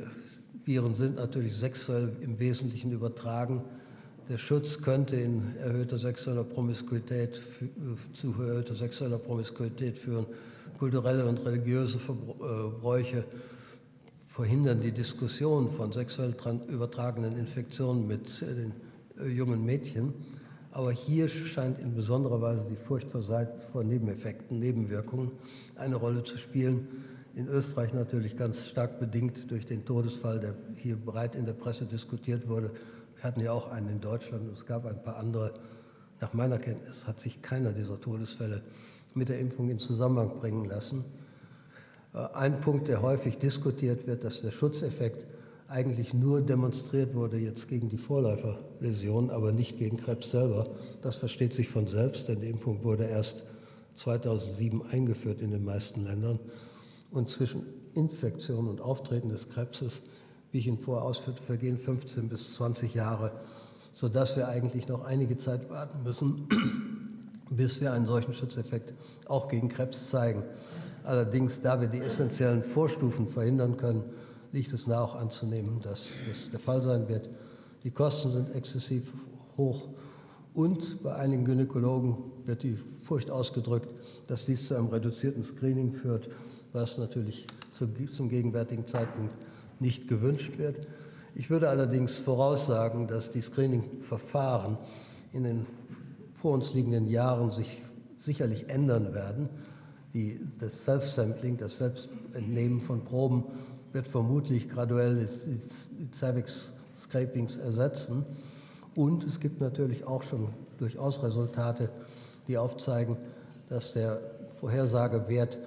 Viren 0.65 0.95
sind 0.95 1.17
natürlich 1.17 1.57
sexuell 1.57 2.17
im 2.21 2.39
Wesentlichen 2.39 2.93
übertragen 2.93 3.65
der 4.29 4.39
Schutz 4.39 4.81
könnte 4.81 5.17
in 5.17 5.55
erhöhter 5.59 5.99
sexueller 5.99 6.45
Promiskuität 6.45 7.43
zu 8.15 8.33
erhöhter 8.41 8.75
sexueller 8.75 9.19
Promiskuität 9.19 9.99
führen. 9.99 10.25
Kulturelle 10.79 11.27
und 11.27 11.45
religiöse 11.45 11.99
Verbräuche 11.99 13.19
äh, 13.19 13.25
verhindern 14.29 14.81
die 14.81 14.93
Diskussion 14.93 15.71
von 15.71 15.93
sexuell 15.93 16.35
übertragenen 16.69 17.37
Infektionen 17.37 18.07
mit 18.07 18.43
äh, 18.43 18.55
den 18.55 18.73
äh, 19.19 19.29
jungen 19.29 19.63
Mädchen. 19.63 20.15
Aber 20.75 20.91
hier 20.91 21.29
scheint 21.29 21.79
in 21.79 21.95
besonderer 21.95 22.41
Weise 22.41 22.67
die 22.69 22.75
Furcht 22.75 23.07
vor 23.09 23.85
Nebeneffekten, 23.85 24.59
Nebenwirkungen 24.59 25.31
eine 25.77 25.95
Rolle 25.95 26.25
zu 26.25 26.37
spielen. 26.37 26.89
In 27.37 27.47
Österreich 27.47 27.95
natürlich 27.95 28.37
ganz 28.37 28.67
stark 28.67 28.99
bedingt 28.99 29.49
durch 29.53 29.67
den 29.67 29.85
Todesfall, 29.85 30.41
der 30.41 30.55
hier 30.77 30.97
breit 30.97 31.37
in 31.37 31.47
der 31.47 31.53
Presse 31.53 31.85
diskutiert 31.85 32.49
wurde, 32.49 32.73
wir 33.15 33.23
hatten 33.23 33.41
ja 33.41 33.53
auch 33.53 33.71
einen 33.71 33.89
in 33.89 34.01
Deutschland 34.01 34.49
und 34.49 34.53
es 34.53 34.67
gab 34.67 34.85
ein 34.85 35.01
paar 35.01 35.17
andere. 35.17 35.55
Nach 36.21 36.35
meiner 36.35 36.59
Kenntnis 36.59 37.07
hat 37.07 37.21
sich 37.21 37.41
keiner 37.41 37.73
dieser 37.73 38.01
Todesfälle 38.01 38.61
mit 39.15 39.29
der 39.29 39.39
Impfung 39.39 39.71
in 39.71 39.79
Zusammenhang 39.79 40.41
bringen 40.41 40.65
lassen. 40.65 41.05
Äh, 42.15 42.19
ein 42.35 42.61
Punkt, 42.61 42.89
der 42.89 43.01
häufig 43.01 43.39
diskutiert 43.39 44.09
wird, 44.09 44.25
dass 44.25 44.43
der 44.43 44.51
Schutzeffekt 44.51 45.31
eigentlich 45.69 46.13
nur 46.13 46.43
demonstriert 46.43 47.15
wurde 47.15 47.39
jetzt 47.39 47.69
gegen 47.69 47.89
die 47.89 47.99
Vorläuferläsion, 47.99 49.31
aber 49.31 49.53
nicht 49.53 49.79
gegen 49.79 49.97
Krebs 49.97 50.31
selber. 50.31 50.67
Das 51.03 51.17
versteht 51.17 51.55
sich 51.55 51.69
von 51.69 51.87
selbst, 51.87 52.29
denn 52.29 52.41
die 52.41 52.49
Impfung 52.49 52.85
wurde 52.85 53.05
erst 53.05 53.45
2007 53.97 54.87
eingeführt 54.87 55.41
in 55.41 55.51
den 55.51 55.65
meisten 55.65 56.05
Ländern. 56.05 56.39
Und 57.11 57.31
zwischen 57.31 57.65
Infektion 57.95 58.69
und 58.69 58.81
Auftreten 58.81 59.29
des 59.29 59.49
Krebses, 59.49 60.01
wie 60.53 60.59
ich 60.59 60.67
ihn 60.67 60.79
vorher 60.79 61.05
ausführte, 61.05 61.43
vergehen 61.43 61.79
15 61.79 62.29
bis 62.29 62.55
20 62.55 62.95
Jahre, 62.95 63.33
sodass 63.93 64.37
wir 64.37 64.49
eigentlich 64.49 64.89
noch 64.89 65.05
einige 65.05 65.37
Zeit 65.37 65.71
warten 65.71 66.03
müssen, 66.03 66.49
bis 67.51 67.81
wir 67.81 67.93
einen 67.93 68.07
solchen 68.07 68.35
Schutzeffekt 68.35 68.93
auch 69.27 69.49
gegen 69.49 69.69
Krebs 69.69 70.11
zeigen. 70.11 70.45
Allerdings, 71.05 71.61
da 71.63 71.81
wir 71.81 71.89
die 71.89 71.99
essentiellen 71.99 72.63
Vorstufen 72.63 73.29
verhindern 73.29 73.77
können, 73.77 74.05
liegt 74.55 74.73
es 74.73 74.87
nahe 74.87 75.01
auch 75.01 75.17
anzunehmen, 75.17 75.81
dass 75.83 76.11
das 76.29 76.51
der 76.53 76.61
Fall 76.61 76.81
sein 76.81 77.09
wird. 77.09 77.29
Die 77.83 77.91
Kosten 77.91 78.31
sind 78.31 78.55
exzessiv 78.55 79.13
hoch 79.57 79.89
und 80.55 81.03
bei 81.03 81.17
einigen 81.17 81.45
Gynäkologen 81.45 82.17
wird 82.45 82.63
die 82.63 82.79
Furcht 83.03 83.33
ausgedrückt, 83.33 83.89
dass 84.29 84.47
dies 84.47 84.69
zu 84.69 84.77
einem 84.77 84.87
reduzierten 84.87 85.43
Screening 85.43 85.91
führt, 85.91 86.29
was 86.73 86.99
natürlich 86.99 87.49
zum 87.73 88.29
gegenwärtigen 88.29 88.87
Zeitpunkt 88.87 89.35
nicht 89.81 90.07
gewünscht 90.07 90.57
wird. 90.57 90.87
Ich 91.35 91.51
würde 91.51 91.69
allerdings 91.69 92.17
voraussagen, 92.19 93.09
dass 93.09 93.33
die 93.33 93.43
Screening-Verfahren 93.43 94.79
in 95.33 95.43
den 95.43 95.67
vor 96.33 96.53
uns 96.53 96.73
liegenden 96.75 97.09
Jahren 97.09 97.51
sich 97.51 97.83
sicherlich 98.21 98.69
ändern 98.69 99.15
werden. 99.15 99.49
Die, 100.15 100.39
das 100.61 100.85
Self-Sampling, 100.85 101.57
das 101.57 101.79
Selbstentnehmen 101.79 102.81
von 102.81 103.03
Proben 103.03 103.47
wird 103.95 104.09
vermutlich 104.09 104.69
graduell 104.69 105.29
die 105.47 105.61
Cervix-Scrapings 106.13 107.59
ersetzen. 107.59 108.27
Und 108.97 109.25
es 109.25 109.39
gibt 109.39 109.61
natürlich 109.61 110.05
auch 110.05 110.25
schon 110.25 110.49
durchaus 110.79 111.23
Resultate, 111.23 111.89
die 112.49 112.59
aufzeigen, 112.59 113.17
dass 113.69 113.93
der 113.93 114.21
Vorhersagewert 114.59 115.59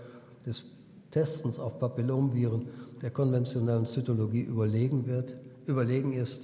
des 0.45 0.65
Testens 1.09 1.57
auf 1.57 1.79
Papillomviren 1.79 2.65
der 3.01 3.11
konventionellen 3.11 3.85
Zytologie 3.85 4.41
überlegen, 4.41 5.07
wird, 5.07 5.33
überlegen 5.65 6.11
ist 6.11 6.41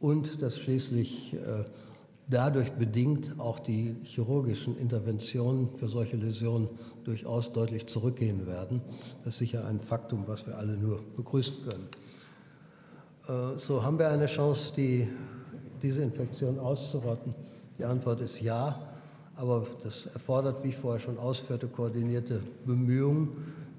und 0.00 0.40
dass 0.40 0.58
schließlich 0.58 1.34
äh, 1.34 1.64
dadurch 2.30 2.72
bedingt 2.72 3.34
auch 3.38 3.58
die 3.58 3.96
chirurgischen 4.04 4.78
Interventionen 4.78 5.68
für 5.76 5.88
solche 5.88 6.16
Läsionen 6.16 6.68
durchaus 7.04 7.52
deutlich 7.52 7.86
zurückgehen 7.86 8.46
werden. 8.46 8.80
Das 9.24 9.34
ist 9.34 9.38
sicher 9.38 9.66
ein 9.66 9.80
Faktum, 9.80 10.24
was 10.26 10.46
wir 10.46 10.56
alle 10.56 10.76
nur 10.76 11.00
begrüßen 11.16 11.56
können. 11.64 11.88
Äh, 13.26 13.58
so 13.58 13.82
haben 13.82 13.98
wir 13.98 14.08
eine 14.08 14.26
Chance, 14.26 14.72
die, 14.76 15.08
diese 15.82 16.02
Infektion 16.02 16.58
auszurotten. 16.58 17.34
Die 17.78 17.84
Antwort 17.84 18.20
ist 18.20 18.40
ja, 18.40 18.78
aber 19.36 19.66
das 19.82 20.06
erfordert, 20.06 20.62
wie 20.62 20.68
ich 20.68 20.76
vorher 20.76 21.00
schon 21.00 21.18
ausführte, 21.18 21.66
koordinierte 21.66 22.40
Bemühungen, 22.64 23.30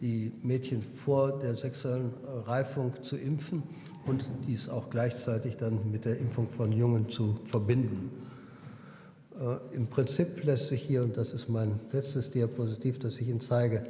die 0.01 0.31
Mädchen 0.41 0.81
vor 0.81 1.39
der 1.39 1.55
sexuellen 1.55 2.11
Reifung 2.47 2.91
zu 3.03 3.15
impfen 3.15 3.61
und 4.07 4.27
dies 4.47 4.67
auch 4.67 4.89
gleichzeitig 4.89 5.57
dann 5.57 5.91
mit 5.91 6.05
der 6.05 6.17
Impfung 6.17 6.47
von 6.49 6.71
Jungen 6.71 7.07
zu 7.09 7.35
verbinden. 7.45 8.09
Äh, 9.39 9.75
Im 9.75 9.87
Prinzip 9.87 10.43
lässt 10.43 10.67
sich 10.67 10.81
hier, 10.81 11.03
und 11.03 11.17
das 11.17 11.33
ist 11.33 11.49
mein 11.49 11.79
letztes 11.91 12.31
Diapositiv, 12.31 12.99
das 12.99 13.19
ich 13.19 13.29
Ihnen 13.29 13.41
zeige, 13.41 13.83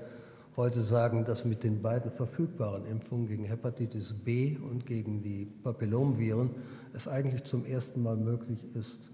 heute 0.55 0.83
sagen, 0.83 1.25
dass 1.25 1.45
mit 1.45 1.63
den 1.63 1.81
beiden 1.81 2.11
verfügbaren 2.11 2.85
Impfungen 2.85 3.27
gegen 3.27 3.45
Hepatitis 3.45 4.13
B 4.13 4.57
und 4.57 4.85
gegen 4.85 5.23
die 5.23 5.45
Papillomviren 5.45 6.51
es 6.93 7.07
eigentlich 7.07 7.45
zum 7.45 7.65
ersten 7.65 8.03
Mal 8.03 8.17
möglich 8.17 8.75
ist, 8.75 9.09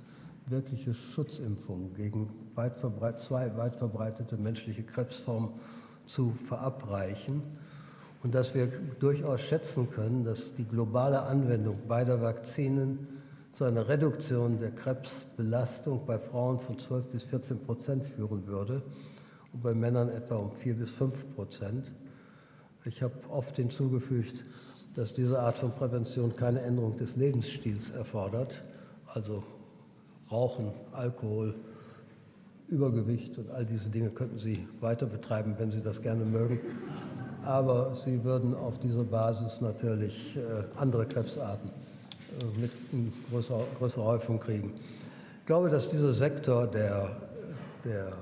wirkliche 0.48 0.94
Schutzimpfungen 0.94 1.94
gegen 1.94 2.30
weit 2.56 3.20
zwei 3.20 3.56
weit 3.58 3.76
verbreitete 3.76 4.38
menschliche 4.38 4.84
Krebsformen 4.84 5.52
zu 6.06 6.32
verabreichen. 6.32 7.44
Und 8.24 8.34
dass 8.34 8.56
wir 8.56 8.68
durchaus 9.00 9.42
schätzen 9.42 9.92
können, 9.92 10.24
dass 10.24 10.56
die 10.56 10.66
globale 10.66 11.22
Anwendung 11.22 11.78
beider 11.88 12.22
Vakzinen 12.22 13.08
zu 13.52 13.64
einer 13.64 13.88
Reduktion 13.88 14.60
der 14.60 14.72
Krebsbelastung 14.72 16.06
bei 16.06 16.20
Frauen 16.20 16.60
von 16.60 16.78
12 16.78 17.08
bis 17.08 17.24
14 17.26 17.60
Prozent 17.64 18.04
führen 18.04 18.46
würde 18.48 18.84
und 19.54 19.64
bei 19.64 19.74
Männern 19.74 20.10
etwa 20.10 20.36
um 20.36 20.52
4 20.52 20.76
bis 20.76 20.92
5 20.92 21.36
Prozent. 21.36 21.92
Ich 22.86 23.02
habe 23.02 23.16
oft 23.30 23.56
hinzugefügt, 23.56 24.44
dass 24.96 25.14
diese 25.14 25.40
Art 25.40 25.58
von 25.58 25.74
Prävention 25.74 26.36
keine 26.36 26.62
Änderung 26.62 26.98
des 26.98 27.16
Lebensstils 27.16 27.90
erfordert, 27.90 28.62
also 29.08 29.44
Rauchen, 30.32 30.72
Alkohol, 30.92 31.56
Übergewicht 32.68 33.38
und 33.38 33.50
all 33.52 33.66
diese 33.66 33.90
Dinge 33.90 34.10
könnten 34.10 34.40
Sie 34.40 34.68
weiter 34.82 35.06
betreiben, 35.06 35.56
wenn 35.58 35.72
Sie 35.72 35.82
das 35.82 36.02
gerne 36.02 36.26
mögen. 36.26 36.60
Aber 37.44 37.96
Sie 37.96 38.24
würden 38.24 38.54
auf 38.54 38.78
dieser 38.80 39.06
Basis 39.06 39.62
natürlich 39.62 40.36
äh, 40.36 40.64
andere 40.76 41.06
Krebsarten 41.06 41.72
mit 42.60 42.72
größerer, 43.30 43.64
größerer 43.78 44.06
Häufung 44.06 44.40
kriegen. 44.40 44.72
Ich 45.40 45.46
glaube, 45.46 45.70
dass 45.70 45.90
dieser 45.90 46.14
Sektor 46.14 46.68
der, 46.68 47.16
der, 47.86 48.14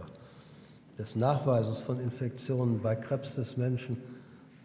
des 0.97 1.15
Nachweises 1.15 1.79
von 1.79 1.99
Infektionen 1.99 2.81
bei 2.81 2.95
Krebs 2.95 3.35
des 3.35 3.57
Menschen 3.57 3.97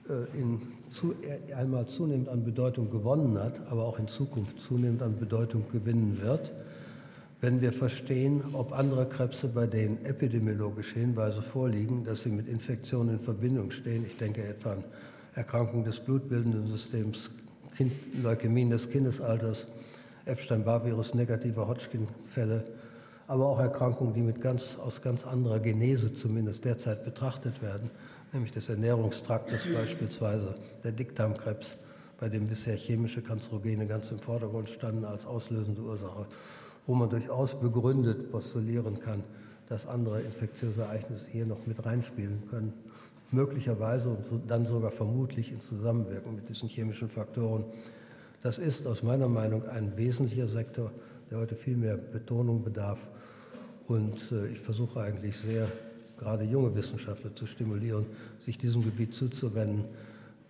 äh, 0.09 0.39
in 0.39 0.61
zu, 0.91 1.15
einmal 1.57 1.87
zunehmend 1.87 2.29
an 2.29 2.45
Bedeutung 2.45 2.91
gewonnen 2.91 3.39
hat, 3.39 3.55
aber 3.71 3.85
auch 3.85 3.99
in 3.99 4.09
Zukunft 4.09 4.61
zunehmend 4.67 5.03
an 5.03 5.19
Bedeutung 5.19 5.65
gewinnen 5.71 6.21
wird, 6.21 6.53
wenn 7.41 7.61
wir 7.61 7.73
verstehen, 7.73 8.43
ob 8.53 8.73
andere 8.73 9.07
Krebse, 9.07 9.49
bei 9.49 9.67
denen 9.67 10.05
epidemiologische 10.05 10.99
Hinweise 10.99 11.43
vorliegen, 11.43 12.05
dass 12.05 12.23
sie 12.23 12.31
mit 12.31 12.49
Infektionen 12.49 13.15
in 13.15 13.21
Verbindung 13.21 13.71
stehen. 13.71 14.05
Ich 14.05 14.19
denke 14.19 14.45
etwa 14.45 14.73
an 14.73 14.85
Erkrankungen 15.35 15.85
des 15.85 16.01
blutbildenden 16.01 16.67
Systems, 16.67 17.31
kind, 17.77 17.93
Leukämien 18.23 18.71
des 18.71 18.91
Kindesalters, 18.91 19.67
Epstein-Barr-Virus, 20.27 21.15
negative 21.15 21.67
Hodgkin-Fälle, 21.67 22.63
aber 23.27 23.47
auch 23.47 23.59
Erkrankungen, 23.59 24.13
die 24.13 24.23
mit 24.23 24.41
ganz, 24.41 24.77
aus 24.77 25.03
ganz 25.03 25.25
anderer 25.25 25.61
Genese 25.61 26.15
zumindest 26.15 26.65
derzeit 26.65 27.05
betrachtet 27.05 27.63
werden, 27.63 27.91
nämlich 28.33 28.53
des 28.53 28.69
Ernährungstraktes 28.69 29.73
beispielsweise, 29.73 30.55
der 30.85 30.93
Dickdarmkrebs, 30.93 31.77
bei 32.19 32.29
dem 32.29 32.49
bisher 32.49 32.77
chemische 32.77 33.23
Kanzerogene 33.23 33.87
ganz 33.87 34.11
im 34.11 34.19
Vordergrund 34.19 34.69
standen 34.69 35.05
als 35.05 35.25
auslösende 35.25 35.81
Ursache, 35.81 36.27
wo 36.87 36.95
man 36.95 37.09
durchaus 37.09 37.59
begründet 37.59 38.31
postulieren 38.31 39.01
kann, 39.01 39.23
dass 39.69 39.87
andere 39.87 40.21
infektiöse 40.21 40.83
Ereignisse 40.83 41.31
hier 41.31 41.47
noch 41.47 41.67
mit 41.67 41.85
reinspielen 41.85 42.43
können 42.51 42.73
möglicherweise 43.33 44.09
und 44.09 44.51
dann 44.51 44.67
sogar 44.67 44.91
vermutlich 44.91 45.53
in 45.53 45.61
Zusammenwirken 45.63 46.35
mit 46.35 46.49
diesen 46.49 46.69
chemischen 46.69 47.09
Faktoren. 47.09 47.65
Das 48.43 48.59
ist 48.59 48.87
aus 48.87 49.03
meiner 49.03 49.29
Meinung 49.29 49.67
ein 49.69 49.97
wesentlicher 49.97 50.49
Sektor, 50.49 50.91
der 51.31 51.39
heute 51.39 51.55
viel 51.55 51.77
mehr 51.77 51.97
Betonung 51.97 52.65
bedarf. 52.65 53.07
Und 53.87 54.33
äh, 54.33 54.49
ich 54.49 54.61
versuche 54.61 55.01
eigentlich 55.01 55.37
sehr, 55.37 55.69
gerade 56.19 56.45
junge 56.45 56.75
Wissenschaftler 56.75 57.35
zu 57.35 57.47
stimulieren, 57.47 58.07
sich 58.45 58.59
diesem 58.59 58.83
Gebiet 58.83 59.15
zuzuwenden, 59.15 59.85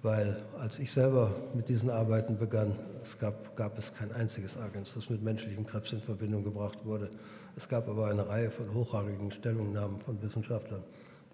weil 0.03 0.43
als 0.59 0.79
ich 0.79 0.91
selber 0.91 1.35
mit 1.55 1.69
diesen 1.69 1.91
Arbeiten 1.91 2.39
begann, 2.39 2.75
es 3.05 3.19
gab, 3.19 3.55
gab 3.57 3.79
es 3.79 3.95
kein 3.95 4.11
einziges 4.13 4.57
Agens, 4.57 4.95
das 4.95 5.11
mit 5.11 5.23
menschlichem 5.23 5.67
Krebs 5.67 5.93
in 5.93 6.01
Verbindung 6.01 6.43
gebracht 6.43 6.85
wurde. 6.85 7.09
Es 7.57 7.69
gab 7.69 7.89
aber 7.89 8.09
eine 8.09 8.29
Reihe 8.29 8.51
von 8.51 8.73
hochrangigen 8.75 9.31
Stellungnahmen 9.31 9.99
von 9.99 10.21
Wissenschaftlern, 10.23 10.83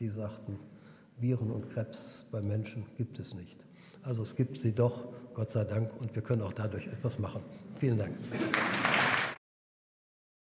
die 0.00 0.08
sagten, 0.08 0.58
Viren 1.18 1.50
und 1.50 1.70
Krebs 1.70 2.26
bei 2.30 2.40
Menschen 2.42 2.84
gibt 2.96 3.18
es 3.18 3.34
nicht. 3.34 3.58
Also 4.02 4.22
es 4.22 4.36
gibt 4.36 4.58
sie 4.58 4.72
doch, 4.72 5.08
Gott 5.34 5.50
sei 5.50 5.64
Dank, 5.64 5.90
und 6.00 6.14
wir 6.14 6.22
können 6.22 6.42
auch 6.42 6.52
dadurch 6.52 6.86
etwas 6.86 7.18
machen. 7.18 7.42
Vielen 7.78 7.98
Dank. 7.98 8.14